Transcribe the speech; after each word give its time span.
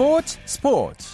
스포츠 0.00 0.38
스포츠. 0.46 1.08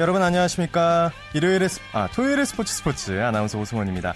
여러분 0.00 0.20
안녕하십니까? 0.22 1.12
일요일에 1.34 1.68
스, 1.68 1.80
아 1.92 2.08
토요일의 2.08 2.46
스포츠 2.46 2.74
스포츠 2.74 3.22
아나운서 3.22 3.60
오승원입니다. 3.60 4.12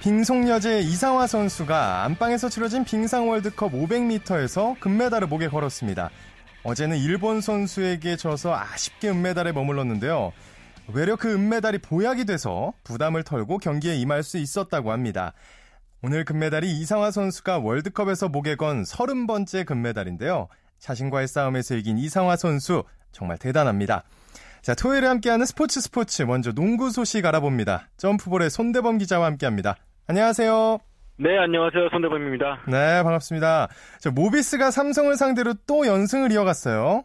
빙속여제 0.00 0.80
이상화 0.80 1.26
선수가 1.26 2.04
안방에서 2.04 2.48
치러진 2.48 2.84
빙상 2.84 3.28
월드컵 3.28 3.72
500m에서 3.72 4.80
금메달을 4.80 5.28
목에 5.28 5.48
걸었습니다. 5.48 6.08
어제는 6.62 6.96
일본 6.96 7.42
선수에게 7.42 8.16
져서 8.16 8.54
아쉽게 8.54 9.10
은메달에 9.10 9.52
머물렀는데요. 9.52 10.32
외려 10.94 11.16
그 11.16 11.34
은메달이 11.34 11.78
보약이 11.78 12.24
돼서 12.24 12.72
부담을 12.82 13.24
털고 13.24 13.58
경기에 13.58 13.96
임할 13.96 14.22
수 14.22 14.38
있었다고 14.38 14.90
합니다. 14.90 15.34
오늘 16.06 16.26
금메달이 16.26 16.70
이상화 16.70 17.10
선수가 17.10 17.60
월드컵에서 17.60 18.28
목에 18.28 18.56
건 18.56 18.82
30번째 18.82 19.64
금메달인데요. 19.64 20.48
자신과의 20.78 21.26
싸움에서 21.26 21.76
이긴 21.76 21.96
이상화 21.96 22.36
선수 22.36 22.84
정말 23.10 23.38
대단합니다. 23.38 24.02
자, 24.60 24.74
토요일에 24.74 25.06
함께하는 25.06 25.46
스포츠 25.46 25.80
스포츠 25.80 26.22
먼저 26.24 26.52
농구 26.52 26.90
소식 26.90 27.24
알아봅니다. 27.24 27.88
점프볼의 27.96 28.50
손대범 28.50 28.98
기자와 28.98 29.24
함께합니다. 29.24 29.76
안녕하세요. 30.06 30.78
네, 31.20 31.38
안녕하세요. 31.38 31.88
손대범입니다. 31.88 32.64
네, 32.68 33.02
반갑습니다. 33.02 33.68
자, 33.98 34.10
모비스가 34.10 34.70
삼성을 34.70 35.16
상대로 35.16 35.54
또 35.66 35.86
연승을 35.86 36.32
이어갔어요. 36.32 37.04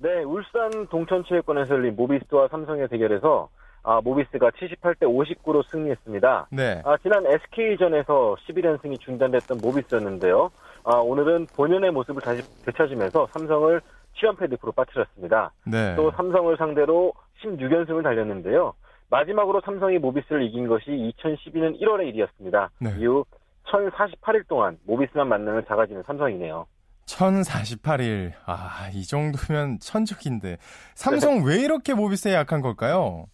네, 0.00 0.22
울산 0.22 0.86
동천체육관에서 0.90 1.76
열린 1.76 1.96
모비스와 1.96 2.48
삼성의 2.50 2.88
대결에서 2.90 3.48
아, 3.84 4.00
모비스가 4.02 4.50
78대 4.50 5.02
59로 5.02 5.62
승리했습니다. 5.70 6.48
네. 6.50 6.82
아, 6.84 6.96
지난 7.02 7.24
SK전에서 7.26 8.36
11연승이 8.48 8.98
중단됐던 8.98 9.58
모비스였는데요. 9.62 10.50
아, 10.84 10.96
오늘은 10.96 11.46
본연의 11.54 11.90
모습을 11.92 12.22
다시 12.22 12.42
되찾으면서 12.64 13.28
삼성을 13.32 13.80
7연패 14.16 14.48
늪으로 14.50 14.72
빠뜨렸습니다. 14.72 15.52
네. 15.66 15.94
또 15.96 16.10
삼성을 16.12 16.56
상대로 16.56 17.12
16연승을 17.44 18.02
달렸는데요. 18.02 18.72
마지막으로 19.10 19.60
삼성이 19.60 19.98
모비스를 19.98 20.44
이긴 20.44 20.66
것이 20.66 20.86
2012년 20.86 21.78
1월의 21.78 22.08
일이었습니다. 22.08 22.70
네. 22.80 22.90
이후 22.98 23.24
1048일 23.66 24.48
동안 24.48 24.78
모비스만 24.86 25.28
만나는 25.28 25.62
작아지는 25.68 26.02
삼성이네요. 26.06 26.66
1048일. 27.06 28.32
아, 28.46 28.88
이 28.94 29.04
정도면 29.04 29.78
천적인데. 29.78 30.56
삼성 30.94 31.44
왜 31.44 31.56
이렇게 31.60 31.92
모비스에 31.92 32.32
약한 32.32 32.62
걸까요? 32.62 33.26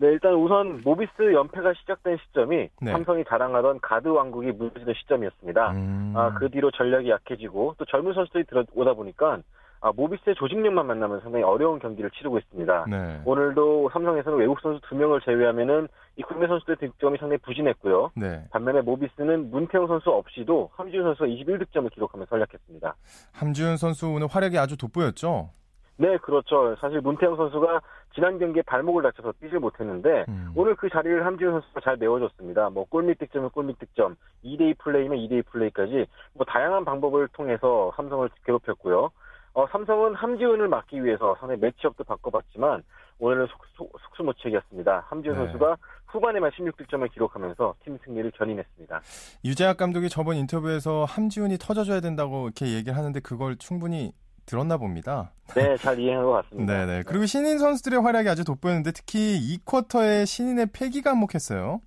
네, 0.00 0.08
일단 0.08 0.34
우선 0.34 0.80
모비스 0.84 1.10
연패가 1.32 1.74
시작된 1.74 2.18
시점이 2.18 2.68
네. 2.80 2.92
삼성이 2.92 3.24
자랑하던 3.24 3.80
가드 3.80 4.06
왕국이 4.08 4.52
무너지는 4.52 4.94
시점이었습니다. 4.94 5.72
음. 5.72 6.12
아, 6.16 6.32
그 6.34 6.48
뒤로 6.50 6.70
전략이 6.70 7.10
약해지고 7.10 7.74
또 7.78 7.84
젊은 7.84 8.14
선수들이 8.14 8.44
들어오다 8.44 8.94
보니까 8.94 9.38
아, 9.80 9.92
모비스의 9.94 10.36
조직력만 10.36 10.86
만나면 10.86 11.20
상당히 11.20 11.44
어려운 11.44 11.78
경기를 11.80 12.10
치르고 12.10 12.38
있습니다. 12.38 12.86
네. 12.88 13.20
오늘도 13.24 13.90
삼성에서는 13.92 14.38
외국 14.38 14.60
선수 14.60 14.80
두 14.88 14.94
명을 14.94 15.20
제외하면은 15.20 15.88
이 16.16 16.22
국내 16.22 16.46
선수들의 16.46 16.76
득점이 16.78 17.18
상당히 17.18 17.38
부진했고요. 17.38 18.10
네. 18.16 18.44
반면에 18.50 18.80
모비스는 18.80 19.50
문태영 19.50 19.86
선수 19.88 20.10
없이도 20.10 20.70
함지훈 20.74 21.04
선수가 21.04 21.26
21득점을 21.26 21.92
기록하면서 21.92 22.34
활약했습니다. 22.34 22.94
함지훈 23.32 23.76
선수 23.76 24.08
오늘 24.08 24.28
활약이 24.28 24.58
아주 24.58 24.76
돋보였죠? 24.76 25.50
네, 25.96 26.16
그렇죠. 26.18 26.76
사실 26.80 27.00
문태영 27.00 27.36
선수가 27.36 27.80
지난 28.14 28.38
경기에 28.38 28.62
발목을 28.62 29.02
다쳐서 29.02 29.32
뛰질 29.40 29.58
못했는데 29.58 30.24
음. 30.28 30.52
오늘 30.54 30.74
그 30.74 30.88
자리를 30.88 31.24
함지훈 31.24 31.52
선수가 31.52 31.80
잘 31.80 31.96
메워줬습니다. 31.96 32.70
뭐 32.70 32.84
골밑 32.88 33.18
득점은 33.18 33.50
골밑 33.50 33.78
득점, 33.78 34.16
2대2 34.44 34.78
플레이면 34.78 35.18
2대2 35.18 35.46
플레이까지 35.46 36.06
뭐 36.34 36.46
다양한 36.46 36.84
방법을 36.84 37.28
통해서 37.28 37.92
삼성을 37.96 38.28
괴롭혔고요. 38.44 39.10
어, 39.54 39.66
삼성은 39.68 40.14
함지훈을 40.14 40.68
막기 40.68 41.02
위해서 41.04 41.36
상당히 41.40 41.60
매치업도 41.60 42.04
바꿔봤지만 42.04 42.82
오늘은 43.18 43.48
속, 43.76 43.92
속수무책이었습니다. 44.00 45.06
함지훈 45.08 45.36
네. 45.36 45.44
선수가 45.44 45.76
후반에만 46.06 46.50
16득점을 46.52 47.10
기록하면서 47.12 47.74
팀 47.84 47.98
승리를 48.04 48.30
견인했습니다. 48.32 49.00
유재학 49.44 49.76
감독이 49.76 50.08
저번 50.08 50.36
인터뷰에서 50.36 51.04
함지훈이 51.04 51.58
터져줘야 51.58 52.00
된다고 52.00 52.44
이렇게 52.44 52.74
얘기를 52.74 52.96
하는데 52.96 53.18
그걸 53.20 53.56
충분히 53.56 54.12
들었나 54.48 54.78
봅니다. 54.78 55.30
네, 55.54 55.76
잘 55.76 55.98
이해한 55.98 56.24
것 56.24 56.32
같습니다. 56.32 56.72
네네. 56.86 57.02
그리고 57.04 57.26
신인 57.26 57.58
선수들의 57.58 58.00
활약이 58.00 58.28
아주 58.28 58.44
돋보였는데 58.44 58.92
특히 58.92 59.58
2쿼터에 59.64 60.26
신인의 60.26 60.68
패기가 60.72 61.10
한몫했어요. 61.10 61.80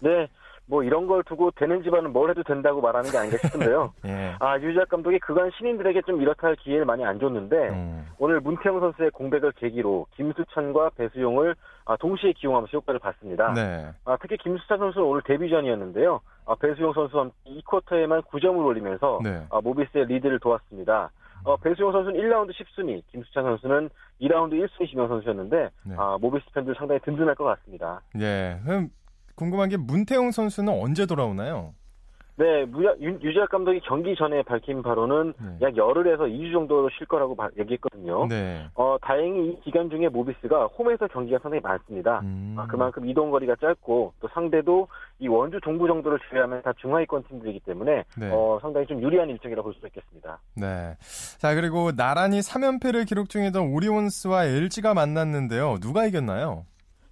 네, 0.00 0.28
뭐 0.66 0.82
이런 0.82 1.06
걸 1.06 1.22
두고 1.24 1.50
되는 1.52 1.82
집안은 1.82 2.12
뭘 2.12 2.30
해도 2.30 2.42
된다고 2.42 2.80
말하는 2.80 3.10
게 3.10 3.16
아닌가 3.16 3.38
싶은데요. 3.38 3.94
예. 4.06 4.34
아, 4.38 4.58
유지학 4.58 4.88
감독이 4.88 5.18
그간 5.20 5.50
신인들에게 5.56 6.02
좀 6.02 6.20
이렇다 6.20 6.48
할 6.48 6.56
기회를 6.56 6.84
많이 6.84 7.04
안 7.04 7.18
줬는데, 7.18 7.56
음. 7.70 8.06
오늘 8.18 8.40
문태영 8.40 8.78
선수의 8.78 9.10
공백을 9.12 9.52
계기로 9.52 10.06
김수찬과 10.16 10.90
배수용을 10.90 11.54
아, 11.86 11.96
동시에 11.96 12.32
기용하면서 12.34 12.76
효과를 12.76 13.00
봤습니다. 13.00 13.54
네. 13.54 13.88
아, 14.04 14.18
특히 14.20 14.36
김수찬 14.36 14.78
선수는 14.78 15.06
오늘 15.06 15.22
데뷔전이었는데요. 15.22 16.20
아, 16.44 16.54
배수용 16.56 16.92
선수와 16.92 17.30
2쿼터에만 17.46 18.26
9점을 18.26 18.62
올리면서 18.62 19.20
네. 19.24 19.46
아, 19.50 19.60
모비스의 19.62 20.06
리드를 20.06 20.38
도왔습니다. 20.38 21.10
어, 21.48 21.56
배수용 21.56 21.92
선수는 21.92 22.20
1라운드 22.20 22.50
10순위, 22.52 23.02
김수찬 23.10 23.42
선수는 23.42 23.88
2라운드 24.20 24.52
1순위 24.52 24.90
지명 24.90 25.08
선수였는데, 25.08 25.70
네. 25.84 25.94
아, 25.96 26.18
모비스 26.20 26.44
팬들 26.52 26.74
상당히 26.76 27.00
든든할 27.00 27.34
것 27.34 27.44
같습니다. 27.44 28.02
예. 28.20 28.60
그럼 28.64 28.90
궁금한 29.34 29.70
게 29.70 29.78
문태용 29.78 30.30
선수는 30.30 30.70
언제 30.70 31.06
돌아오나요? 31.06 31.72
네, 32.38 32.64
무야, 32.66 32.92
유, 33.00 33.18
유지학 33.20 33.48
감독이 33.48 33.80
경기 33.80 34.14
전에 34.14 34.42
밝힌 34.42 34.80
바로는 34.80 35.34
네. 35.40 35.58
약 35.60 35.76
열흘에서 35.76 36.22
2주 36.26 36.52
정도 36.52 36.88
쉴 36.96 37.04
거라고 37.08 37.34
바- 37.34 37.48
얘기했거든요. 37.58 38.28
네. 38.28 38.64
어, 38.76 38.96
다행히 39.02 39.48
이 39.50 39.60
기간 39.62 39.90
중에 39.90 40.08
모비스가 40.08 40.66
홈에서 40.66 41.08
경기가 41.08 41.40
상당히 41.42 41.60
많습니다. 41.60 42.20
음. 42.22 42.54
아, 42.56 42.64
그만큼 42.68 43.08
이동 43.08 43.32
거리가 43.32 43.56
짧고 43.60 44.12
또 44.20 44.28
상대도 44.32 44.86
이 45.18 45.26
원주 45.26 45.58
동부 45.64 45.88
정도를 45.88 46.20
제외하면 46.30 46.62
다 46.62 46.72
중하위권 46.80 47.24
팀들이기 47.24 47.58
때문에 47.66 48.04
네. 48.16 48.30
어, 48.32 48.58
상당히 48.62 48.86
좀 48.86 49.02
유리한 49.02 49.28
일정이라고 49.30 49.72
볼수 49.72 49.84
있겠습니다. 49.88 50.38
네. 50.56 50.94
자, 51.38 51.56
그리고 51.56 51.90
나란히 51.90 52.38
3연패를 52.38 53.08
기록 53.08 53.30
중이던 53.30 53.72
오리온스와 53.72 54.44
LG가 54.44 54.94
만났는데요. 54.94 55.78
누가 55.80 56.06
이겼나요? 56.06 56.64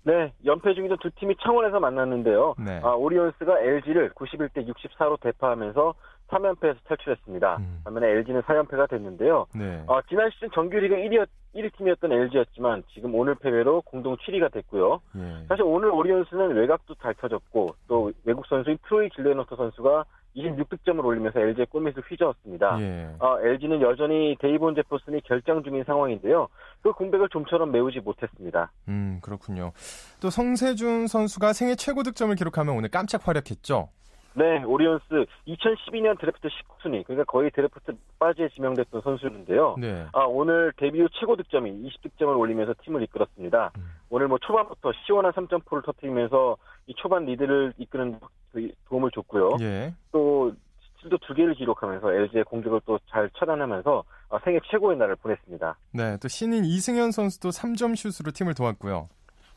네, 0.06 0.32
연패 0.44 0.74
중이던 0.74 0.98
두 1.00 1.10
팀이 1.10 1.34
창원에서 1.42 1.80
만났는데요. 1.80 2.54
네. 2.64 2.80
아, 2.84 2.90
오리온스가 2.90 3.58
LG를 3.58 4.10
91대 4.10 4.64
64로 4.64 5.20
대파하면서 5.20 5.94
3연패에서 6.28 6.76
탈출했습니다. 6.84 7.56
음. 7.56 7.80
반면에 7.82 8.10
LG는 8.10 8.42
4연패가 8.42 8.88
됐는데요. 8.88 9.46
네. 9.56 9.82
어, 9.88 10.00
지난 10.08 10.30
시즌 10.30 10.48
정규리그 10.52 10.94
1위, 10.94 11.26
1위 11.56 11.76
팀이었던 11.76 12.12
LG였지만 12.12 12.84
지금 12.94 13.16
오늘 13.16 13.34
패배로 13.34 13.80
공동 13.80 14.16
7위가 14.16 14.52
됐고요. 14.52 15.00
예. 15.16 15.46
사실 15.48 15.64
오늘 15.64 15.90
오리온스는 15.90 16.54
외곽도 16.54 16.94
잘 17.02 17.14
터졌고 17.14 17.74
또 17.88 18.12
외국 18.24 18.46
선수인 18.46 18.78
트로이 18.86 19.08
길레노터 19.08 19.56
선수가 19.56 20.04
26득점을 20.36 21.04
올리면서 21.04 21.40
LG의 21.40 21.66
골밑을 21.66 22.02
휘저었습니다. 22.08 22.80
예. 22.80 23.08
어, 23.18 23.38
LG는 23.40 23.80
여전히 23.80 24.36
데이본 24.40 24.74
제퍼슨이 24.74 25.22
결장 25.22 25.62
중인 25.62 25.84
상황인데요. 25.84 26.48
그 26.82 26.92
공백을 26.92 27.28
좀처럼 27.30 27.72
메우지 27.72 28.00
못했습니다. 28.00 28.70
음, 28.88 29.18
그렇군요. 29.22 29.72
또 30.20 30.30
성재준 30.30 31.06
선수가 31.06 31.52
생애 31.52 31.74
최고 31.74 32.02
득점을 32.02 32.34
기록하면 32.36 32.76
오늘 32.76 32.90
깜짝 32.90 33.26
활약했죠. 33.26 33.88
네, 34.36 34.62
오리온스 34.64 35.04
2012년 35.48 36.18
드래프트 36.20 36.48
19순위, 36.48 37.04
그러니까 37.06 37.24
거의 37.24 37.50
드래프트 37.50 37.92
막바지에 38.18 38.50
지명됐던 38.50 39.00
선수였는데요. 39.00 39.76
네. 39.78 40.06
아, 40.12 40.24
오늘 40.24 40.72
데뷔 40.76 41.00
후 41.00 41.08
최고 41.18 41.36
득점인 41.36 41.82
20득점을 41.84 42.38
올리면서 42.38 42.74
팀을 42.84 43.02
이끌었습니다. 43.04 43.72
음. 43.78 43.82
오늘 44.10 44.28
뭐 44.28 44.36
초반부터 44.38 44.92
시원한 45.06 45.32
3점포를 45.32 45.84
터뜨리면서 45.86 46.58
이 46.86 46.94
초반 46.96 47.24
리드를 47.24 47.72
이끄는 47.78 48.20
그 48.52 48.70
도움을 48.88 49.10
줬고요. 49.12 49.56
예. 49.62 49.94
또 50.12 50.52
실도 51.00 51.16
두 51.26 51.32
개를 51.34 51.54
기록하면서 51.54 52.12
LG의 52.12 52.44
공격을 52.44 52.80
또 52.84 52.98
잘 53.08 53.30
차단하면서 53.38 54.04
아, 54.28 54.38
생애 54.44 54.58
최고의 54.70 54.98
날을 54.98 55.16
보냈습니다. 55.16 55.78
네. 55.92 56.18
또 56.20 56.28
신인 56.28 56.64
이승현 56.66 57.10
선수도 57.10 57.48
3점 57.48 57.96
슛으로 57.96 58.32
팀을 58.32 58.52
도왔고요. 58.54 59.08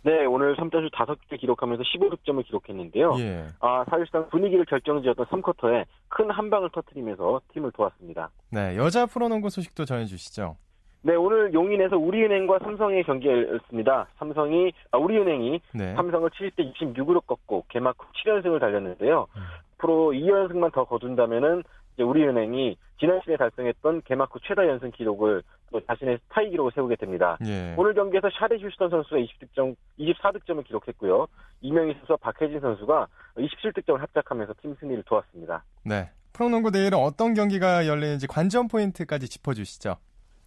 네, 0.03 0.25
오늘 0.25 0.55
3점슛 0.55 0.91
5개 0.93 1.39
기록하면서 1.39 1.83
15득점을 1.83 2.45
기록했는데요. 2.45 3.15
예. 3.19 3.45
아, 3.59 3.83
사실상 3.89 4.29
분위기를 4.29 4.63
결정지었던 4.65 5.25
3쿼터에 5.25 5.85
큰 6.07 6.29
한 6.31 6.49
방을 6.49 6.69
터뜨리면서 6.71 7.41
팀을 7.53 7.71
도왔습니다. 7.73 8.29
네. 8.51 8.77
여자 8.77 9.05
프로농구 9.05 9.49
소식도 9.49 9.83
전해 9.85 10.05
주시죠. 10.05 10.55
네, 11.01 11.15
오늘 11.15 11.53
용인에서 11.53 11.97
우리은행과 11.97 12.59
삼성의 12.59 13.03
경기였습니다. 13.03 14.07
삼성이, 14.17 14.71
아, 14.91 14.97
우리은행이 14.97 15.61
네. 15.73 15.93
삼성을 15.95 16.29
70대 16.29 16.73
26으로 16.75 17.25
꺾고 17.25 17.65
개막 17.69 17.95
후 17.97 18.05
7연승을 18.25 18.59
달렸는데요. 18.59 19.27
음. 19.35 19.41
앞으로 19.79 20.11
2연승만 20.11 20.73
더 20.73 20.83
거둔다면은 20.83 21.63
우리은행이 22.03 22.77
지난 22.99 23.19
시즌에 23.21 23.37
달성했던 23.37 24.01
개막 24.05 24.33
후 24.33 24.39
최다 24.41 24.67
연승 24.67 24.91
기록을 24.91 25.41
또 25.71 25.79
자신의 25.85 26.19
타이 26.29 26.49
기록을 26.49 26.71
세우게 26.73 26.95
됩니다. 26.95 27.37
예. 27.45 27.75
오늘 27.77 27.93
경기에서 27.93 28.29
샤데 28.31 28.57
휴스턴 28.57 28.89
선수가 28.89 29.17
20득점, 29.17 29.75
24득점을 29.99 30.65
기록했고요. 30.65 31.27
이명희 31.61 31.93
선수와 31.93 32.17
박혜진 32.17 32.59
선수가 32.59 33.07
27득점을 33.37 33.97
합작하면서 33.97 34.53
팀 34.61 34.75
승리를 34.79 35.03
도왔습니다. 35.03 35.63
네. 35.83 36.09
프로농구 36.33 36.71
내일은 36.71 36.97
어떤 36.97 37.33
경기가 37.33 37.87
열리는지 37.87 38.27
관전 38.27 38.67
포인트까지 38.67 39.27
짚어주시죠. 39.27 39.95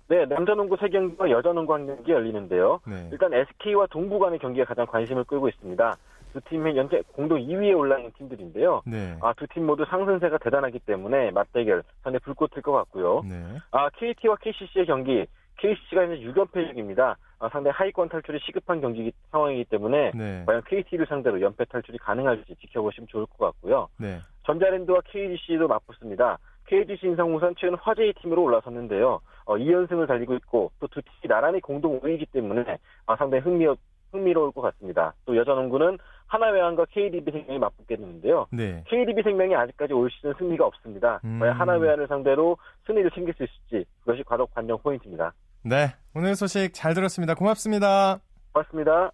네, 0.08 0.26
남자농구 0.26 0.76
3경기와 0.76 1.30
여자농구 1.30 1.72
1경기 1.72 2.08
열리는데요. 2.10 2.80
네. 2.86 3.08
일단 3.12 3.32
SK와 3.32 3.86
동부 3.86 4.18
간의 4.18 4.38
경기가 4.38 4.66
가장 4.66 4.86
관심을 4.86 5.24
끌고 5.24 5.48
있습니다. 5.48 5.96
두 6.32 6.40
팀이 6.42 6.76
현재 6.78 7.02
공동 7.12 7.38
2위에 7.38 7.76
올라 7.76 7.96
있는 7.98 8.10
팀들인데요. 8.16 8.82
네. 8.86 9.16
아, 9.20 9.32
두 9.34 9.46
팀 9.46 9.66
모두 9.66 9.84
상승세가 9.84 10.38
대단하기 10.38 10.80
때문에 10.80 11.30
맞대결 11.32 11.82
상당히 12.02 12.18
불꽃일 12.20 12.62
것 12.62 12.72
같고요. 12.72 13.22
네. 13.28 13.42
아, 13.70 13.90
KT와 13.90 14.36
KCC의 14.36 14.86
경기, 14.86 15.26
KCC가 15.58 16.02
현재 16.02 16.16
6연패 16.24 16.68
중입니다. 16.70 17.16
아, 17.38 17.48
상당히 17.50 17.74
하위권 17.74 18.08
탈출이 18.08 18.38
시급한 18.40 18.80
경기 18.80 19.12
상황이기 19.30 19.64
때문에 19.66 20.12
네. 20.14 20.44
과연 20.46 20.62
KT를 20.66 21.06
상대로 21.06 21.40
연패 21.40 21.64
탈출이 21.66 21.98
가능할지 21.98 22.54
지켜보시면 22.60 23.08
좋을 23.08 23.26
것 23.26 23.38
같고요. 23.46 23.88
네. 23.98 24.18
전자랜드와 24.46 25.00
KGC도 25.06 25.68
맞붙습니다. 25.68 26.38
KGC 26.66 27.06
인상우선 27.08 27.54
최근 27.58 27.76
화제의 27.76 28.14
팀으로 28.22 28.42
올라섰는데요. 28.44 29.20
어, 29.44 29.56
2연승을 29.56 30.06
달리고 30.08 30.34
있고 30.36 30.70
또 30.80 30.86
두 30.86 31.02
팀이 31.02 31.28
나란히 31.28 31.60
공동 31.60 32.00
5위이기 32.00 32.30
때문에 32.32 32.78
아, 33.06 33.16
상당히 33.16 33.42
흥미, 33.42 33.66
흥미로울 34.12 34.52
것 34.52 34.60
같습니다. 34.62 35.14
또 35.24 35.36
여자 35.36 35.52
농구는 35.52 35.98
하나외환과 36.26 36.86
KDB 36.90 37.30
생명이 37.30 37.58
맞붙겠는데요. 37.58 38.46
네. 38.52 38.84
KDB 38.86 39.22
생명이 39.22 39.54
아직까지 39.54 39.92
올 39.92 40.10
시즌 40.10 40.32
승리가 40.38 40.64
없습니다. 40.66 41.20
음. 41.24 41.38
과연 41.40 41.58
하나외환을 41.58 42.06
상대로 42.06 42.56
승리를 42.86 43.10
챙길 43.10 43.34
수 43.34 43.44
있을지 43.44 43.88
그것이 44.00 44.22
과적 44.24 44.52
관전 44.54 44.78
포인트입니다. 44.82 45.32
네. 45.64 45.94
오늘 46.14 46.34
소식 46.34 46.72
잘 46.72 46.94
들었습니다. 46.94 47.34
고맙습니다. 47.34 48.18
고맙습니다. 48.52 49.10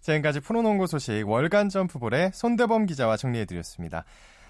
지금까지 0.00 0.40
프로농구 0.40 0.86
소식 0.86 1.28
월간 1.28 1.68
점프볼의 1.68 2.30
손대범 2.32 2.86
기자와 2.86 3.16
정리해드렸습니다. 3.16 4.04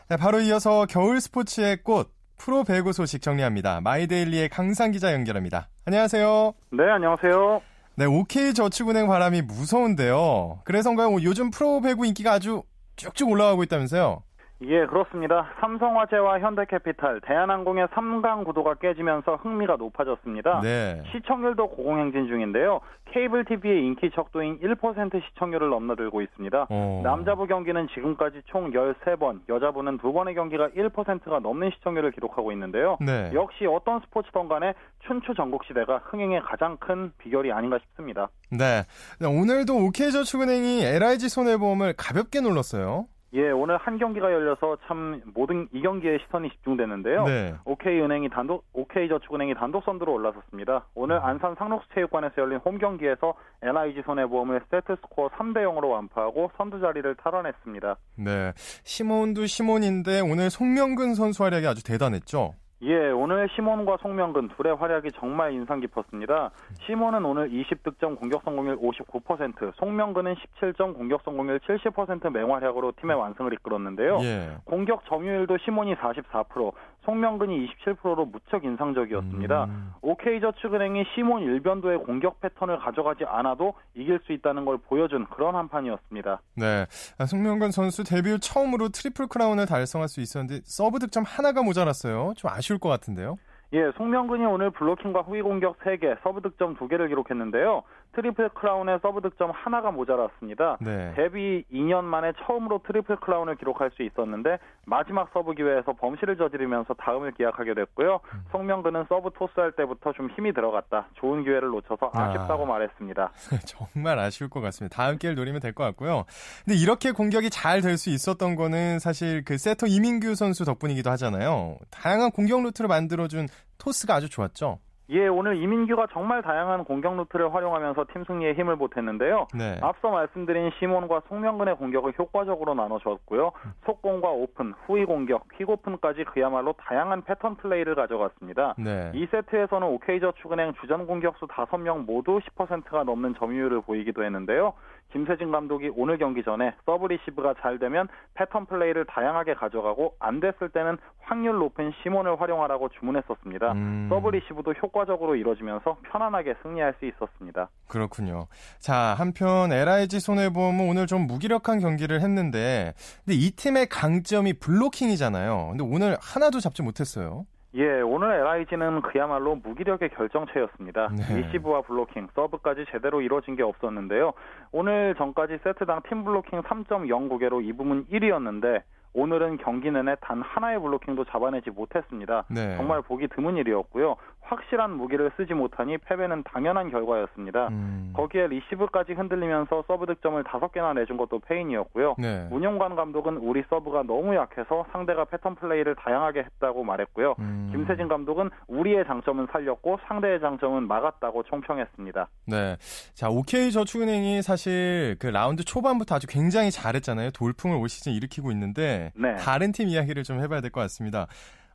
네, 0.08 0.16
바로 0.16 0.40
이어서 0.40 0.86
겨울 0.86 1.20
스포츠의 1.20 1.78
꽃 1.82 2.10
프로 2.38 2.64
배구 2.64 2.92
소식 2.92 3.22
정리합니다. 3.22 3.80
마이데일리의 3.80 4.50
강상 4.50 4.90
기자 4.90 5.12
연결합니다. 5.12 5.68
안녕하세요. 5.86 6.52
네, 6.72 6.84
안녕하세요. 6.90 7.75
네, 7.98 8.04
OK 8.04 8.52
저축은행 8.52 9.06
바람이 9.06 9.40
무서운데요. 9.42 10.60
그래서인가요? 10.64 11.10
뭐 11.10 11.22
요즘 11.22 11.50
프로 11.50 11.80
배구 11.80 12.04
인기가 12.04 12.32
아주 12.32 12.62
쭉쭉 12.96 13.30
올라가고 13.30 13.62
있다면서요? 13.62 14.22
예, 14.62 14.86
그렇습니다. 14.86 15.50
삼성화재와 15.60 16.40
현대캐피탈, 16.40 17.20
대한항공의 17.20 17.88
3강 17.88 18.44
구도가 18.46 18.74
깨지면서 18.74 19.36
흥미가 19.36 19.76
높아졌습니다. 19.76 20.60
네. 20.62 21.02
시청률도 21.12 21.68
고공행진 21.68 22.26
중인데요. 22.26 22.80
케이블 23.12 23.44
TV의 23.44 23.84
인기 23.84 24.10
척도인 24.10 24.60
1% 24.60 25.22
시청률을 25.28 25.68
넘나들고 25.68 26.22
있습니다. 26.22 26.66
어. 26.70 27.00
남자부 27.04 27.46
경기는 27.46 27.86
지금까지 27.94 28.42
총 28.46 28.72
13번, 28.72 29.40
여자부는 29.48 29.98
2번의 29.98 30.34
경기가 30.34 30.68
1%가 30.68 31.38
넘는 31.38 31.70
시청률을 31.76 32.12
기록하고 32.12 32.50
있는데요. 32.52 32.96
네. 33.00 33.30
역시 33.34 33.66
어떤 33.66 34.00
스포츠든 34.00 34.48
간에 34.48 34.72
춘추 35.06 35.34
전국시대가 35.34 35.98
흥행의 36.04 36.40
가장 36.40 36.78
큰 36.78 37.12
비결이 37.18 37.52
아닌가 37.52 37.78
싶습니다. 37.78 38.28
네. 38.50 38.84
네, 39.20 39.26
오늘도 39.26 39.76
OK 39.86 40.10
저축은행이 40.10 40.82
LIG 40.82 41.28
손해보험을 41.28 41.94
가볍게 41.98 42.40
눌렀어요. 42.40 43.06
예, 43.32 43.50
오늘 43.50 43.76
한 43.76 43.98
경기가 43.98 44.32
열려서 44.32 44.76
참 44.86 45.20
모든 45.34 45.68
이 45.72 45.82
경기에 45.82 46.18
시선이 46.18 46.48
집중됐는데요. 46.50 47.24
네. 47.24 47.54
OK은행이 47.64 48.30
단독 48.30 48.64
OK저축은행이 48.72 49.54
단독 49.54 49.84
선두로 49.84 50.12
올라섰습니다. 50.12 50.86
오늘 50.94 51.18
안산 51.18 51.54
상록수체육관에서 51.56 52.34
열린 52.38 52.58
홈 52.64 52.78
경기에서 52.78 53.34
LIG 53.62 54.02
손해보험을 54.06 54.62
세트 54.70 54.96
스코어 55.02 55.28
3대 55.30 55.58
0으로 55.64 55.90
완파하고 55.90 56.52
선두 56.56 56.80
자리를 56.80 57.14
탈환했습니다. 57.16 57.96
네. 58.16 58.52
시몬도 58.84 59.46
시몬인데 59.46 60.20
오늘 60.20 60.50
송명근 60.50 61.14
선수 61.14 61.42
활약이 61.44 61.66
아주 61.66 61.84
대단했죠. 61.84 62.54
예, 62.82 63.10
오늘 63.10 63.48
시몬과 63.54 63.98
송명근 64.02 64.48
둘의 64.48 64.76
활약이 64.76 65.12
정말 65.12 65.52
인상 65.52 65.80
깊었습니다. 65.80 66.50
시몬은 66.84 67.24
오늘 67.24 67.48
20득점 67.48 68.18
공격 68.18 68.42
성공률 68.44 68.76
59%, 68.76 69.72
송명근은 69.76 70.34
17점 70.34 70.94
공격 70.94 71.22
성공률 71.22 71.58
70% 71.60 72.30
맹활약으로 72.30 72.92
팀의 73.00 73.16
완승을 73.16 73.54
이끌었는데요. 73.54 74.18
예. 74.20 74.50
공격 74.66 75.06
점유율도 75.06 75.56
시몬이 75.64 75.94
44%, 75.94 76.72
송명근이 77.06 77.68
27%로 77.86 78.26
무척 78.26 78.64
인상적이었습니다. 78.64 79.64
음. 79.64 79.92
OK저축은행이 80.02 81.04
시몬 81.14 81.42
일변도의 81.42 81.98
공격 81.98 82.40
패턴을 82.40 82.78
가져가지 82.78 83.24
않아도 83.24 83.74
이길 83.94 84.20
수 84.26 84.32
있다는 84.32 84.64
걸 84.64 84.76
보여준 84.76 85.24
그런 85.26 85.54
한 85.54 85.68
판이었습니다. 85.68 86.42
네. 86.56 86.86
아, 87.18 87.26
송명근 87.26 87.70
선수 87.70 88.04
데뷔 88.04 88.30
후 88.32 88.38
처음으로 88.40 88.88
트리플 88.88 89.28
크라운을 89.28 89.66
달성할 89.66 90.08
수 90.08 90.20
있었는데 90.20 90.62
서브 90.64 90.98
득점 90.98 91.22
하나가 91.24 91.62
모자랐어요. 91.62 92.34
좀 92.36 92.50
아쉬울 92.50 92.78
것 92.80 92.88
같은데요. 92.88 93.36
예, 93.72 93.90
송명근이 93.96 94.44
오늘 94.44 94.70
블로킹과 94.70 95.22
후위 95.22 95.42
공격 95.42 95.78
3개, 95.80 96.16
서브 96.22 96.40
득점 96.40 96.76
2개를 96.76 97.08
기록했는데요. 97.08 97.82
트리플 98.16 98.48
크라운의 98.50 98.98
서브 99.02 99.20
득점 99.20 99.50
하나가 99.50 99.90
모자랐습니다. 99.90 100.78
네. 100.80 101.12
데뷔 101.14 101.64
2년 101.70 102.04
만에 102.04 102.32
처음으로 102.44 102.80
트리플 102.86 103.16
크라운을 103.16 103.56
기록할 103.56 103.90
수 103.94 104.02
있었는데 104.02 104.58
마지막 104.86 105.28
서브 105.34 105.52
기회에서 105.54 105.92
범실을 105.92 106.38
저지르면서 106.38 106.94
다음을 106.94 107.32
기약하게 107.32 107.74
됐고요. 107.74 108.20
음. 108.34 108.40
송명근은 108.52 109.04
서브 109.10 109.30
토스할 109.36 109.72
때부터 109.72 110.12
좀 110.14 110.30
힘이 110.30 110.54
들어갔다. 110.54 111.08
좋은 111.16 111.44
기회를 111.44 111.68
놓쳐서 111.68 112.10
아쉽다고 112.14 112.62
아. 112.64 112.66
말했습니다. 112.66 113.30
정말 113.66 114.18
아쉬울 114.18 114.48
것 114.48 114.60
같습니다. 114.62 114.96
다음 114.96 115.18
기회를 115.18 115.36
노리면 115.36 115.60
될 115.60 115.74
것 115.76 115.84
같고요. 115.84 116.24
근데 116.64 116.74
이렇게 116.78 117.12
공격이 117.12 117.50
잘 117.50 117.82
될 117.82 117.98
수 117.98 118.08
있었던 118.10 118.56
거는 118.56 118.98
사실 118.98 119.44
그 119.44 119.58
세터 119.58 119.86
이민규 119.86 120.34
선수 120.36 120.64
덕분이기도 120.64 121.10
하잖아요. 121.10 121.76
다양한 121.90 122.30
공격 122.30 122.62
루트를 122.62 122.88
만들어준 122.88 123.48
토스가 123.78 124.14
아주 124.14 124.30
좋았죠. 124.30 124.78
예, 125.08 125.28
오늘 125.28 125.56
이민규가 125.56 126.08
정말 126.12 126.42
다양한 126.42 126.84
공격 126.84 127.16
루트를 127.16 127.54
활용하면서 127.54 128.06
팀 128.12 128.24
승리에 128.24 128.54
힘을 128.54 128.76
보탰는데요. 128.76 129.46
네. 129.54 129.78
앞서 129.80 130.10
말씀드린 130.10 130.72
시몬과 130.78 131.22
송명근의 131.28 131.76
공격을 131.76 132.14
효과적으로 132.18 132.74
나눠줬고요. 132.74 133.52
속공과 133.84 134.28
오픈, 134.30 134.74
후위 134.86 135.04
공격, 135.04 135.46
퀵오픈까지 135.56 136.24
그야말로 136.24 136.72
다양한 136.72 137.22
패턴 137.22 137.56
플레이를 137.56 137.94
가져갔습니다. 137.94 138.74
네. 138.78 139.12
2세트에서는 139.14 139.82
OK저축은행 139.94 140.74
주전 140.80 141.06
공격수 141.06 141.46
5명 141.46 142.04
모두 142.04 142.40
10%가 142.40 143.04
넘는 143.04 143.34
점유율을 143.38 143.82
보이기도 143.82 144.24
했는데요. 144.24 144.72
김세진 145.12 145.50
감독이 145.50 145.90
오늘 145.94 146.18
경기 146.18 146.42
전에 146.42 146.74
서브 146.84 147.06
리시브가 147.06 147.54
잘 147.60 147.78
되면 147.78 148.08
패턴 148.34 148.66
플레이를 148.66 149.04
다양하게 149.06 149.54
가져가고 149.54 150.14
안 150.18 150.40
됐을 150.40 150.68
때는 150.68 150.98
확률 151.20 151.58
높은 151.58 151.92
시몬을 152.02 152.40
활용하라고 152.40 152.88
주문했었습니다. 152.90 153.72
음. 153.72 154.06
서브 154.10 154.30
리시브도 154.30 154.72
효과적으로 154.82 155.36
이뤄지면서 155.36 155.98
편안하게 156.10 156.56
승리할 156.62 156.94
수 156.98 157.06
있었습니다. 157.06 157.68
그렇군요. 157.88 158.46
자, 158.78 159.14
한편 159.16 159.72
LIG 159.72 160.20
손해보험은 160.20 160.88
오늘 160.88 161.06
좀 161.06 161.26
무기력한 161.26 161.80
경기를 161.80 162.20
했는데, 162.20 162.94
근데 163.24 163.36
이 163.36 163.50
팀의 163.50 163.88
강점이 163.88 164.54
블로킹이잖아요. 164.54 165.68
근데 165.70 165.84
오늘 165.84 166.16
하나도 166.20 166.60
잡지 166.60 166.82
못했어요. 166.82 167.46
예, 167.76 168.00
오늘 168.00 168.32
LIG는 168.32 169.02
그야말로 169.02 169.56
무기력의 169.56 170.08
결정체였습니다. 170.10 171.08
네. 171.08 171.42
리시브와 171.42 171.82
블로킹, 171.82 172.28
서브까지 172.34 172.86
제대로 172.90 173.20
이뤄진 173.20 173.54
게 173.54 173.62
없었는데요. 173.62 174.32
오늘 174.72 175.14
전까지 175.16 175.58
세트당 175.62 176.00
팀 176.08 176.24
블로킹 176.24 176.62
3.09개로 176.62 177.62
이 177.62 177.74
부문 177.74 178.06
1위였는데 178.06 178.82
오늘은 179.16 179.56
경기 179.58 179.90
내내 179.90 180.14
단 180.20 180.42
하나의 180.42 180.78
블로킹도 180.78 181.24
잡아내지 181.24 181.70
못했습니다. 181.70 182.44
네. 182.50 182.76
정말 182.76 183.00
보기 183.00 183.28
드문 183.28 183.56
일이었고요. 183.56 184.16
확실한 184.42 184.92
무기를 184.92 185.32
쓰지 185.36 185.54
못하니 185.54 185.98
패배는 185.98 186.44
당연한 186.44 186.90
결과였습니다. 186.90 187.68
음. 187.68 188.12
거기에 188.14 188.46
리시브까지 188.46 189.14
흔들리면서 189.14 189.84
서브 189.88 190.06
득점을 190.06 190.42
다섯 190.44 190.70
개나 190.70 190.92
내준 190.92 191.16
것도 191.16 191.40
패인이었고요. 191.40 192.14
네. 192.18 192.46
문용관 192.50 192.94
감독은 192.94 193.38
우리 193.38 193.64
서브가 193.68 194.04
너무 194.04 194.36
약해서 194.36 194.86
상대가 194.92 195.24
패턴 195.24 195.56
플레이를 195.56 195.96
다양하게 195.96 196.44
했다고 196.44 196.84
말했고요. 196.84 197.34
음. 197.38 197.70
김세진 197.72 198.06
감독은 198.08 198.50
우리의 198.68 199.04
장점은 199.06 199.48
살렸고 199.50 199.98
상대의 200.06 200.40
장점은 200.40 200.86
막았다고 200.86 201.42
총평했습니다. 201.44 202.28
네. 202.46 202.76
자, 203.14 203.28
OK 203.28 203.72
저축은행이 203.72 204.42
사실 204.42 205.16
그 205.18 205.26
라운드 205.26 205.64
초반부터 205.64 206.16
아주 206.16 206.26
굉장히 206.28 206.70
잘했잖아요. 206.70 207.30
돌풍을 207.30 207.76
올 207.76 207.88
시즌 207.88 208.12
일으키고 208.12 208.52
있는데 208.52 209.05
네. 209.14 209.34
다른 209.36 209.72
팀 209.72 209.88
이야기를 209.88 210.22
좀 210.24 210.40
해봐야 210.40 210.60
될 210.60 210.70
것 210.70 210.80
같습니다. 210.82 211.26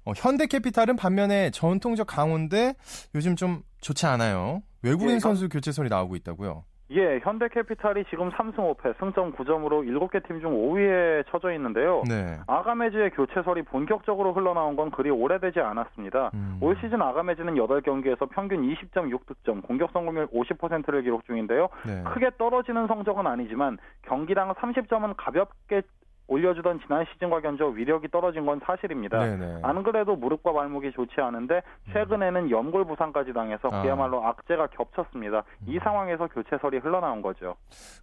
어, 0.06 0.14
현대캐피탈은 0.16 0.96
반면에 0.96 1.52
전통적 1.52 2.08
강호인데 2.08 2.74
요즘 3.16 3.36
좀 3.36 3.62
좋지 3.82 4.06
않아요. 4.08 4.62
외국인 4.84 5.16
예, 5.16 5.20
선수 5.20 5.48
교체 5.48 5.72
소리 5.72 5.90
나오고 5.90 6.16
있다고요. 6.16 6.64
예, 6.94 7.20
현대캐피탈이 7.24 8.04
지금 8.10 8.30
3승 8.32 8.56
5패, 8.76 9.00
승점 9.00 9.32
9점으로 9.34 9.86
7개 9.86 10.28
팀 10.28 10.42
중 10.42 10.52
5위에 10.52 11.24
처져 11.32 11.54
있는데요. 11.54 12.04
네. 12.10 12.38
아가메즈의 12.48 13.12
교체설이 13.12 13.62
본격적으로 13.62 14.34
흘러나온 14.34 14.76
건 14.76 14.92
그리 14.92 15.10
오래되지 15.10 15.62
않았습니다. 15.62 16.32
음. 16.34 16.58
올 16.60 16.76
시즌 16.82 17.02
아가메즈는 17.02 17.54
8경기에서 17.56 18.28
평균 18.32 18.62
20.6득점, 18.76 19.64
공격 19.66 19.92
성공률 19.94 20.28
50%를 20.28 21.04
기록 21.04 21.26
중인데요. 21.26 21.70
네. 21.86 22.04
크게 22.12 22.32
떨어지는 22.38 22.88
성적은 22.88 23.26
아니지만 23.26 23.78
경기당 24.02 24.54
30점은 24.56 25.14
가볍게 25.16 25.84
올려주던 26.32 26.80
지난 26.80 27.06
시즌과 27.12 27.42
견줘 27.42 27.66
위력이 27.66 28.08
떨어진 28.08 28.46
건 28.46 28.62
사실입니다. 28.66 29.20
네네. 29.20 29.60
안 29.64 29.84
그래도 29.84 30.16
무릎과 30.16 30.54
발목이 30.54 30.94
좋지 30.94 31.20
않은데 31.20 31.62
최근에는 31.92 32.50
연골 32.50 32.86
부상까지 32.86 33.34
당해서 33.34 33.68
아. 33.70 33.82
그야말로 33.82 34.26
악재가 34.26 34.68
겹쳤습니다. 34.68 35.44
이 35.68 35.78
상황에서 35.80 36.28
교체설이 36.28 36.78
흘러나온 36.78 37.22
거죠. 37.22 37.56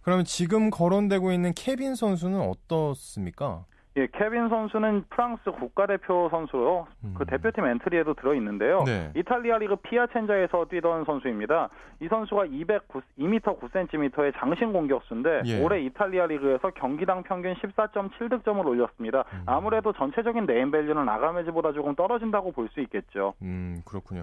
그러면 0.03 0.25
지금 0.25 0.69
거론되고 0.69 1.31
있는 1.31 1.53
케빈 1.55 1.95
선수는 1.95 2.39
어떻습니까? 2.39 3.65
예, 3.97 4.07
케빈 4.13 4.49
선수는 4.49 5.05
프랑스 5.09 5.49
국가대표 5.51 6.29
선수로 6.29 6.87
음. 7.03 7.15
그 7.17 7.25
대표팀 7.25 7.65
엔트리에도 7.65 8.13
들어 8.13 8.35
있는데요. 8.35 8.83
네. 8.83 9.11
이탈리아 9.15 9.57
리그 9.57 9.75
피아첸자에서 9.77 10.65
뛰던 10.69 11.05
선수입니다. 11.05 11.69
이 11.99 12.07
선수가 12.07 12.45
209, 12.45 13.01
2m 13.17 13.59
9cm의 13.59 14.33
장신 14.37 14.71
공격수인데 14.71 15.41
예. 15.45 15.61
올해 15.61 15.81
이탈리아 15.81 16.27
리그에서 16.27 16.69
경기당 16.75 17.23
평균 17.23 17.55
14.7득점을 17.55 18.63
올렸습니다. 18.65 19.25
음. 19.33 19.43
아무래도 19.47 19.91
전체적인 19.93 20.45
네임 20.45 20.69
밸류는 20.71 21.09
아가메즈보다 21.09 21.73
조금 21.73 21.95
떨어진다고 21.95 22.51
볼 22.51 22.69
수 22.69 22.81
있겠죠. 22.81 23.33
음, 23.41 23.81
그렇군요. 23.83 24.21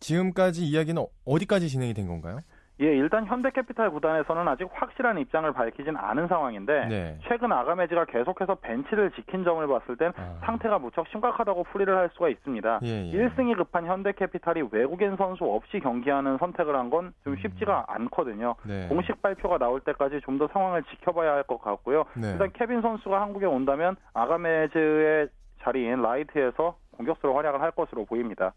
지금까지 0.00 0.64
이야기는 0.64 1.02
어디까지 1.26 1.68
진행이 1.68 1.92
된 1.92 2.06
건가요? 2.08 2.38
예, 2.80 2.86
일단 2.86 3.24
현대캐피탈 3.24 3.90
구단에서는 3.90 4.48
아직 4.48 4.68
확실한 4.72 5.18
입장을 5.18 5.50
밝히진 5.52 5.96
않은 5.96 6.26
상황인데 6.26 6.86
네. 6.86 7.18
최근 7.28 7.52
아가메즈가 7.52 8.06
계속해서 8.06 8.56
벤치를 8.56 9.12
지킨 9.12 9.44
점을 9.44 9.64
봤을 9.66 9.96
땐 9.96 10.12
아. 10.16 10.34
상태가 10.44 10.80
무척 10.80 11.06
심각하다고 11.08 11.64
풀이를 11.64 11.96
할 11.96 12.10
수가 12.14 12.28
있습니다. 12.30 12.80
예, 12.82 13.12
예. 13.12 13.28
1승이 13.28 13.56
급한 13.56 13.86
현대캐피탈이 13.86 14.62
외국인 14.72 15.14
선수 15.16 15.44
없이 15.44 15.78
경기하는 15.78 16.36
선택을 16.38 16.74
한 16.74 16.90
건좀 16.90 17.12
음. 17.28 17.36
쉽지가 17.36 17.84
않거든요. 17.86 18.56
네. 18.64 18.88
공식 18.88 19.22
발표가 19.22 19.58
나올 19.58 19.80
때까지 19.80 20.20
좀 20.22 20.34
더 20.34 20.48
상황을 20.48 20.82
지켜봐야 20.82 21.32
할 21.32 21.44
것 21.44 21.60
같고요. 21.62 22.04
네. 22.16 22.32
일단 22.32 22.50
케빈 22.54 22.80
선수가 22.80 23.20
한국에 23.20 23.46
온다면 23.46 23.94
아가메즈의 24.14 25.28
자리인 25.62 26.02
라이트에서 26.02 26.76
공격수로 26.96 27.36
활약을 27.36 27.60
할 27.60 27.70
것으로 27.70 28.04
보입니다. 28.04 28.52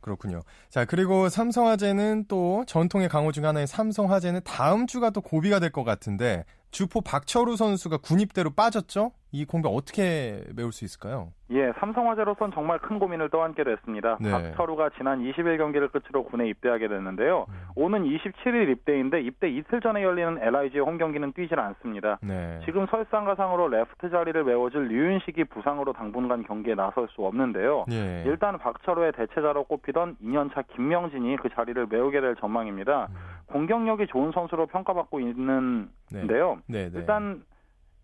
그렇군요. 0.00 0.42
자, 0.70 0.84
그리고 0.84 1.28
삼성화재는 1.28 2.24
또 2.28 2.64
전통의 2.66 3.08
강호 3.08 3.32
중 3.32 3.44
하나인 3.44 3.66
삼성화재는 3.66 4.40
다음 4.44 4.86
주가 4.86 5.10
또 5.10 5.20
고비가 5.20 5.58
될 5.58 5.70
것 5.70 5.84
같은데 5.84 6.44
주포 6.70 7.00
박철우 7.00 7.56
선수가 7.56 7.98
군입대로 7.98 8.50
빠졌죠? 8.50 9.12
이 9.32 9.44
공백 9.44 9.68
어떻게 9.68 10.42
메울 10.56 10.72
수 10.72 10.84
있을까요? 10.84 11.32
예, 11.52 11.72
삼성화재로선 11.78 12.52
정말 12.52 12.78
큰 12.78 12.98
고민을 12.98 13.28
떠안게 13.30 13.62
됐습니다. 13.64 14.18
네. 14.20 14.30
박철우가 14.30 14.90
지난 14.98 15.20
20일 15.20 15.56
경기를 15.58 15.88
끝으로 15.88 16.24
군에 16.24 16.48
입대하게 16.48 16.88
됐는데요. 16.88 17.46
음. 17.48 17.54
오는 17.76 18.04
27일 18.04 18.70
입대인데 18.70 19.20
입대 19.22 19.48
이틀 19.48 19.80
전에 19.80 20.02
열리는 20.02 20.38
LIG의 20.40 20.84
홈 20.84 20.98
경기는 20.98 21.32
뛰질 21.32 21.58
않습니다. 21.58 22.18
네. 22.22 22.60
지금 22.64 22.86
설상가상으로 22.86 23.68
레프트 23.68 24.10
자리를 24.10 24.42
메워줄 24.44 24.88
류윤식이 24.88 25.44
부상으로 25.44 25.92
당분간 25.92 26.44
경기에 26.44 26.74
나설 26.74 27.08
수 27.08 27.24
없는데요. 27.24 27.86
예. 27.90 28.24
일단 28.26 28.58
박철우의 28.58 29.12
대체자로 29.12 29.64
꼽히던 29.64 30.16
2년차 30.22 30.64
김명진이 30.74 31.36
그 31.36 31.48
자리를 31.50 31.86
메우게 31.88 32.20
될 32.20 32.36
전망입니다. 32.36 33.08
음. 33.10 33.14
공격력이 33.46 34.06
좋은 34.08 34.30
선수로 34.32 34.66
평가받고 34.66 35.18
있는데요. 35.20 36.59
네, 36.66 36.90
네. 36.90 36.98
일단 36.98 37.42